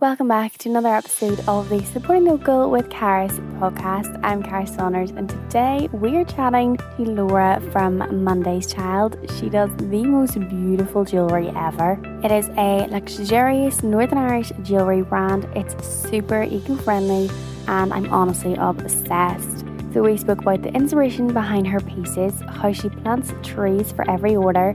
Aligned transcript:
Welcome 0.00 0.28
back 0.28 0.56
to 0.56 0.70
another 0.70 0.88
episode 0.88 1.46
of 1.46 1.68
the 1.68 1.84
Supporting 1.84 2.24
Local 2.24 2.70
with 2.70 2.88
Caris 2.88 3.34
podcast. 3.60 4.18
I'm 4.22 4.42
Caris 4.42 4.74
Saunders, 4.74 5.10
and 5.10 5.28
today 5.28 5.90
we're 5.92 6.24
chatting 6.24 6.78
to 6.78 7.02
Laura 7.02 7.60
from 7.70 8.24
Monday's 8.24 8.72
Child. 8.72 9.18
She 9.38 9.50
does 9.50 9.68
the 9.76 10.02
most 10.04 10.40
beautiful 10.48 11.04
jewellery 11.04 11.48
ever. 11.48 12.00
It 12.24 12.32
is 12.32 12.48
a 12.56 12.86
luxurious 12.90 13.82
Northern 13.82 14.16
Irish 14.16 14.52
jewellery 14.62 15.02
brand, 15.02 15.46
it's 15.54 15.86
super 15.86 16.44
eco 16.44 16.76
friendly, 16.76 17.28
and 17.68 17.92
I'm 17.92 18.10
honestly 18.10 18.54
obsessed. 18.54 19.66
So, 19.92 20.02
we 20.02 20.16
spoke 20.16 20.40
about 20.40 20.62
the 20.62 20.72
inspiration 20.72 21.34
behind 21.34 21.66
her 21.66 21.80
pieces, 21.80 22.40
how 22.48 22.72
she 22.72 22.88
plants 22.88 23.34
trees 23.42 23.92
for 23.92 24.10
every 24.10 24.34
order, 24.34 24.70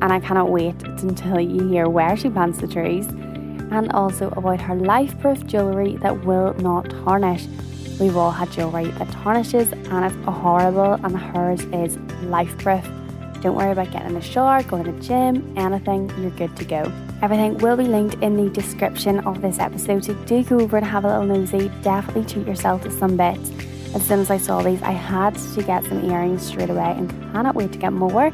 and 0.00 0.04
I 0.04 0.20
cannot 0.20 0.50
wait 0.50 0.82
until 0.84 1.38
you 1.38 1.68
hear 1.68 1.86
where 1.86 2.16
she 2.16 2.30
plants 2.30 2.60
the 2.60 2.66
trees 2.66 3.06
and 3.70 3.90
also 3.92 4.28
about 4.30 4.60
her 4.60 4.74
life 4.74 5.18
proof 5.20 5.46
jewellery 5.46 5.96
that 5.98 6.24
will 6.24 6.54
not 6.54 6.90
tarnish. 7.04 7.46
We've 7.98 8.16
all 8.16 8.30
had 8.30 8.50
jewellery 8.50 8.86
that 8.92 9.10
tarnishes 9.10 9.72
and 9.72 10.04
it's 10.04 10.14
horrible, 10.24 10.94
and 10.94 11.18
hers 11.18 11.60
is 11.66 11.98
life 12.24 12.56
proof. 12.58 12.84
Don't 13.42 13.56
worry 13.56 13.72
about 13.72 13.90
getting 13.90 14.08
in 14.08 14.14
the 14.14 14.20
shower, 14.20 14.62
going 14.62 14.84
to 14.84 14.92
the 14.92 15.00
gym, 15.00 15.54
anything, 15.56 16.10
you're 16.20 16.30
good 16.30 16.54
to 16.56 16.64
go. 16.64 16.92
Everything 17.22 17.56
will 17.58 17.76
be 17.76 17.84
linked 17.84 18.22
in 18.22 18.36
the 18.36 18.50
description 18.50 19.20
of 19.20 19.42
this 19.42 19.58
episode, 19.58 20.04
so 20.04 20.14
do 20.24 20.42
go 20.44 20.60
over 20.60 20.76
and 20.76 20.86
have 20.86 21.04
a 21.04 21.08
little 21.08 21.36
nosy. 21.36 21.70
Definitely 21.82 22.24
treat 22.24 22.46
yourself 22.46 22.82
to 22.82 22.90
some 22.90 23.16
bits. 23.16 23.50
As 23.94 24.06
soon 24.06 24.20
as 24.20 24.30
I 24.30 24.38
saw 24.38 24.62
these, 24.62 24.80
I 24.82 24.92
had 24.92 25.34
to 25.34 25.62
get 25.62 25.84
some 25.84 26.08
earrings 26.10 26.46
straight 26.46 26.70
away 26.70 26.94
and 26.96 27.10
cannot 27.32 27.54
wait 27.54 27.72
to 27.72 27.78
get 27.78 27.92
more. 27.92 28.26